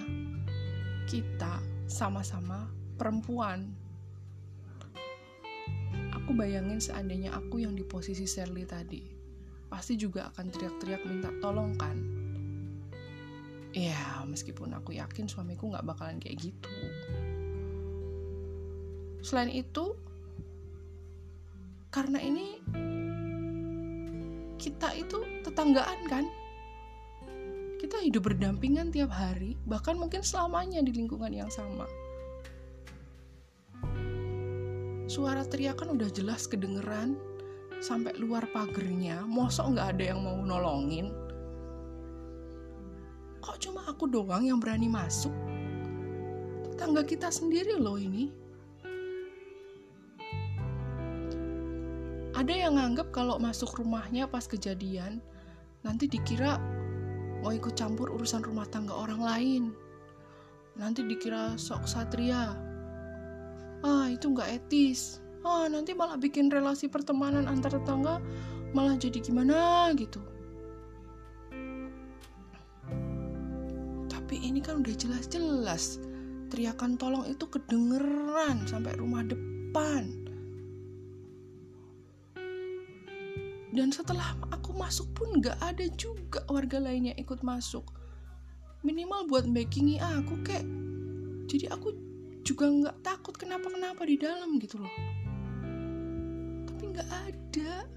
kita 1.09 1.57
sama-sama 1.89 2.69
perempuan. 3.01 3.73
Aku 6.13 6.37
bayangin 6.37 6.77
seandainya 6.77 7.33
aku 7.33 7.65
yang 7.65 7.73
di 7.73 7.81
posisi 7.81 8.29
Shirley 8.29 8.69
tadi, 8.69 9.01
pasti 9.73 9.97
juga 9.97 10.29
akan 10.29 10.53
teriak-teriak 10.53 11.01
minta 11.09 11.33
tolong 11.41 11.73
kan? 11.73 11.97
Ya, 13.73 14.21
meskipun 14.29 14.77
aku 14.77 15.01
yakin 15.01 15.25
suamiku 15.25 15.73
gak 15.73 15.89
bakalan 15.89 16.21
kayak 16.21 16.45
gitu. 16.45 16.69
selain 19.25 19.49
itu 19.49 19.97
karena 21.89 22.21
ini 22.21 22.61
kita 24.59 24.91
itu 24.91 25.23
tetanggaan 25.47 25.99
kan? 26.11 26.27
Kita 27.79 28.03
hidup 28.03 28.27
berdampingan 28.27 28.91
tiap 28.91 29.07
hari 29.15 29.55
bahkan 29.63 29.95
mungkin 29.95 30.19
selamanya 30.19 30.83
di 30.83 30.91
lingkungan 30.91 31.31
yang 31.31 31.47
sama. 31.47 31.87
Suara 35.07 35.47
teriakan 35.47 35.95
udah 35.95 36.11
jelas 36.11 36.45
kedengeran 36.45 37.15
sampai 37.79 38.13
luar 38.19 38.45
pagernya 38.51 39.23
mosok 39.23 39.73
nggak 39.73 39.87
ada 39.95 40.03
yang 40.13 40.19
mau 40.21 40.37
nolongin. 40.43 41.09
Kok 43.39 43.57
cuma 43.63 43.87
aku 43.87 44.11
doang 44.11 44.43
yang 44.43 44.59
berani 44.59 44.91
masuk? 44.91 45.31
Tetangga 46.67 47.07
kita 47.07 47.31
sendiri 47.31 47.79
loh 47.79 47.95
ini 47.95 48.29
ada 52.39 52.55
yang 52.55 52.79
nganggap 52.79 53.11
kalau 53.11 53.35
masuk 53.35 53.83
rumahnya 53.83 54.23
pas 54.23 54.47
kejadian 54.47 55.19
nanti 55.83 56.07
dikira 56.07 56.55
mau 57.43 57.51
ikut 57.51 57.75
campur 57.75 58.15
urusan 58.15 58.47
rumah 58.47 58.63
tangga 58.71 58.95
orang 58.95 59.19
lain. 59.19 59.63
Nanti 60.79 61.03
dikira 61.03 61.59
sok 61.59 61.83
satria. 61.83 62.55
Ah 63.83 64.07
itu 64.07 64.31
nggak 64.31 64.55
etis. 64.55 65.19
Ah 65.43 65.67
nanti 65.67 65.91
malah 65.91 66.15
bikin 66.15 66.47
relasi 66.47 66.87
pertemanan 66.87 67.43
antar 67.43 67.75
tetangga 67.75 68.23
malah 68.71 68.95
jadi 68.95 69.19
gimana 69.19 69.91
gitu. 69.99 70.23
Tapi 74.07 74.35
ini 74.39 74.63
kan 74.63 74.79
udah 74.79 74.95
jelas-jelas. 74.95 75.99
Teriakan 76.47 76.95
tolong 76.95 77.27
itu 77.27 77.43
kedengeran 77.51 78.63
sampai 78.63 78.95
rumah 78.95 79.27
depan 79.27 80.18
dan 83.79 83.95
setelah 83.95 84.35
aku 84.51 84.75
masuk 84.75 85.07
pun 85.15 85.39
nggak 85.39 85.55
ada 85.63 85.87
juga 85.95 86.43
warga 86.51 86.83
lainnya 86.83 87.15
ikut 87.15 87.39
masuk. 87.47 87.87
Minimal 88.83 89.31
buat 89.31 89.47
backingi 89.47 90.03
aku 90.03 90.35
kayak 90.43 90.67
jadi 91.47 91.71
aku 91.71 91.95
juga 92.43 92.67
nggak 92.67 93.07
takut 93.07 93.39
kenapa-kenapa 93.39 94.03
di 94.03 94.19
dalam 94.19 94.59
gitu 94.59 94.83
loh. 94.83 94.91
Tapi 96.67 96.83
nggak 96.91 97.07
ada. 97.07 97.87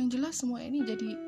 Yang 0.00 0.08
jelas 0.08 0.34
semua 0.40 0.64
ini 0.64 0.80
jadi 0.88 1.20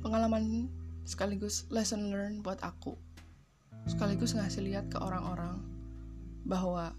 pengalaman 0.00 0.72
sekaligus 1.04 1.68
lesson 1.68 2.08
learn 2.08 2.40
buat 2.40 2.56
aku 2.64 2.96
sekaligus 3.88 4.36
ngasih 4.36 4.62
lihat 4.68 4.92
ke 4.92 5.00
orang-orang 5.00 5.58
bahwa 6.44 6.92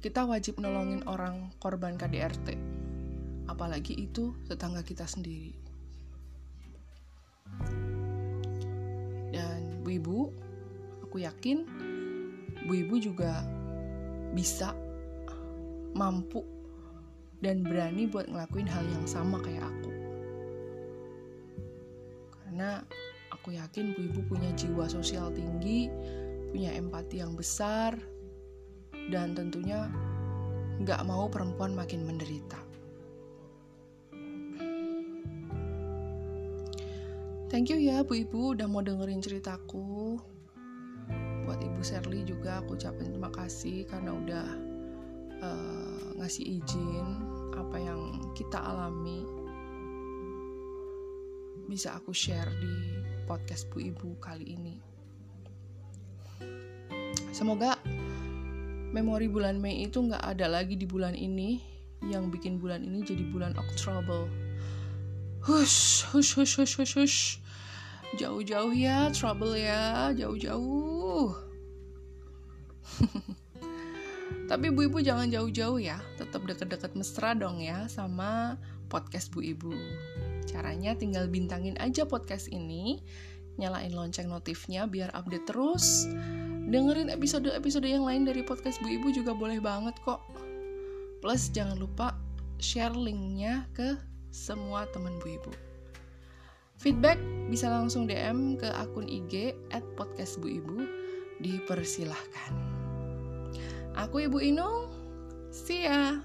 kita 0.00 0.22
wajib 0.24 0.62
nolongin 0.62 1.02
orang 1.10 1.50
korban 1.58 1.98
KDRT 1.98 2.54
apalagi 3.50 3.94
itu 3.98 4.34
tetangga 4.46 4.86
kita 4.86 5.04
sendiri 5.04 5.66
dan 9.36 9.84
Bu 9.84 9.88
Ibu, 10.02 10.18
aku 11.06 11.16
yakin 11.22 11.62
Bu 12.66 12.72
Ibu 12.74 12.94
juga 12.98 13.44
bisa 14.34 14.74
mampu 15.96 16.42
dan 17.40 17.62
berani 17.62 18.08
buat 18.08 18.26
ngelakuin 18.26 18.68
hal 18.68 18.84
yang 18.88 19.04
sama 19.04 19.38
kayak 19.44 19.64
aku. 19.64 19.92
Karena 22.42 22.80
aku 23.28 23.54
yakin 23.54 23.92
Bu 23.94 24.00
Ibu 24.10 24.20
punya 24.26 24.50
jiwa 24.56 24.88
sosial 24.88 25.30
tinggi, 25.36 25.92
punya 26.56 26.72
empati 26.72 27.20
yang 27.20 27.36
besar, 27.36 27.92
dan 29.12 29.36
tentunya 29.36 29.92
nggak 30.80 31.04
mau 31.04 31.28
perempuan 31.28 31.76
makin 31.76 32.08
menderita. 32.08 32.56
Thank 37.52 37.68
you 37.68 37.76
ya 37.76 38.00
Bu 38.00 38.24
Ibu 38.24 38.56
udah 38.56 38.64
mau 38.72 38.80
dengerin 38.80 39.20
ceritaku. 39.20 40.16
Buat 41.44 41.60
Ibu 41.60 41.84
Sherly 41.84 42.24
juga 42.24 42.64
aku 42.64 42.80
ucapin 42.80 43.12
terima 43.12 43.28
kasih 43.36 43.84
karena 43.84 44.16
udah 44.16 44.46
uh, 45.44 46.04
ngasih 46.16 46.56
izin 46.64 47.06
apa 47.52 47.76
yang 47.76 48.32
kita 48.32 48.56
alami 48.56 49.28
bisa 51.68 52.00
aku 52.00 52.16
share 52.16 52.48
di 52.48 52.96
podcast 53.28 53.68
Bu 53.68 53.84
Ibu 53.92 54.16
kali 54.24 54.56
ini. 54.56 54.95
Semoga 57.36 57.76
memori 58.96 59.28
bulan 59.28 59.60
Mei 59.60 59.84
itu 59.84 60.00
nggak 60.00 60.24
ada 60.24 60.48
lagi 60.48 60.72
di 60.72 60.88
bulan 60.88 61.12
ini 61.12 61.60
yang 62.00 62.32
bikin 62.32 62.56
bulan 62.56 62.80
ini 62.80 63.04
jadi 63.04 63.28
bulan 63.28 63.52
Oktober 63.60 64.24
hush 65.44 66.08
hush 66.16 66.32
hush 66.32 66.56
hush 66.56 66.80
hush 66.80 66.94
hush. 66.96 67.18
Jauh-jauh 68.16 68.72
ya 68.72 69.12
trouble 69.12 69.52
ya 69.52 70.16
jauh-jauh. 70.16 71.36
Tapi 74.48 74.66
bu 74.72 74.88
ibu 74.88 75.04
jangan 75.04 75.28
jauh-jauh 75.28 75.76
ya 75.76 76.00
tetap 76.16 76.40
deket-deket 76.48 76.96
mesra 76.96 77.36
dong 77.36 77.60
ya 77.60 77.84
sama 77.92 78.56
podcast 78.88 79.28
bu 79.28 79.44
ibu. 79.44 79.76
Caranya 80.48 80.96
tinggal 80.96 81.28
bintangin 81.28 81.76
aja 81.84 82.08
podcast 82.08 82.48
ini 82.48 83.04
nyalain 83.60 83.92
lonceng 83.92 84.32
notifnya 84.32 84.88
biar 84.88 85.12
update 85.12 85.44
terus 85.44 86.08
dengerin 86.66 87.08
episode-episode 87.10 87.86
yang 87.86 88.02
lain 88.02 88.26
dari 88.26 88.42
podcast 88.42 88.82
bu 88.82 88.90
ibu 88.90 89.14
juga 89.14 89.30
boleh 89.32 89.62
banget 89.62 89.94
kok 90.02 90.18
plus 91.22 91.48
jangan 91.54 91.78
lupa 91.78 92.18
share 92.60 92.94
linknya 92.94 93.64
ke 93.76 93.96
semua 94.36 94.84
teman 94.92 95.16
Bu 95.20 95.32
Ibu. 95.40 95.52
Feedback 96.76 97.16
bisa 97.48 97.72
langsung 97.72 98.04
DM 98.04 98.60
ke 98.60 98.68
akun 98.68 99.08
IG 99.08 99.56
at 99.72 99.84
podcast 99.96 100.36
Bu 100.44 100.52
Ibu. 100.60 100.76
Dipersilahkan. 101.40 102.52
Aku 103.96 104.28
Ibu 104.28 104.44
Inung, 104.44 104.92
see 105.48 105.88
ya! 105.88 106.20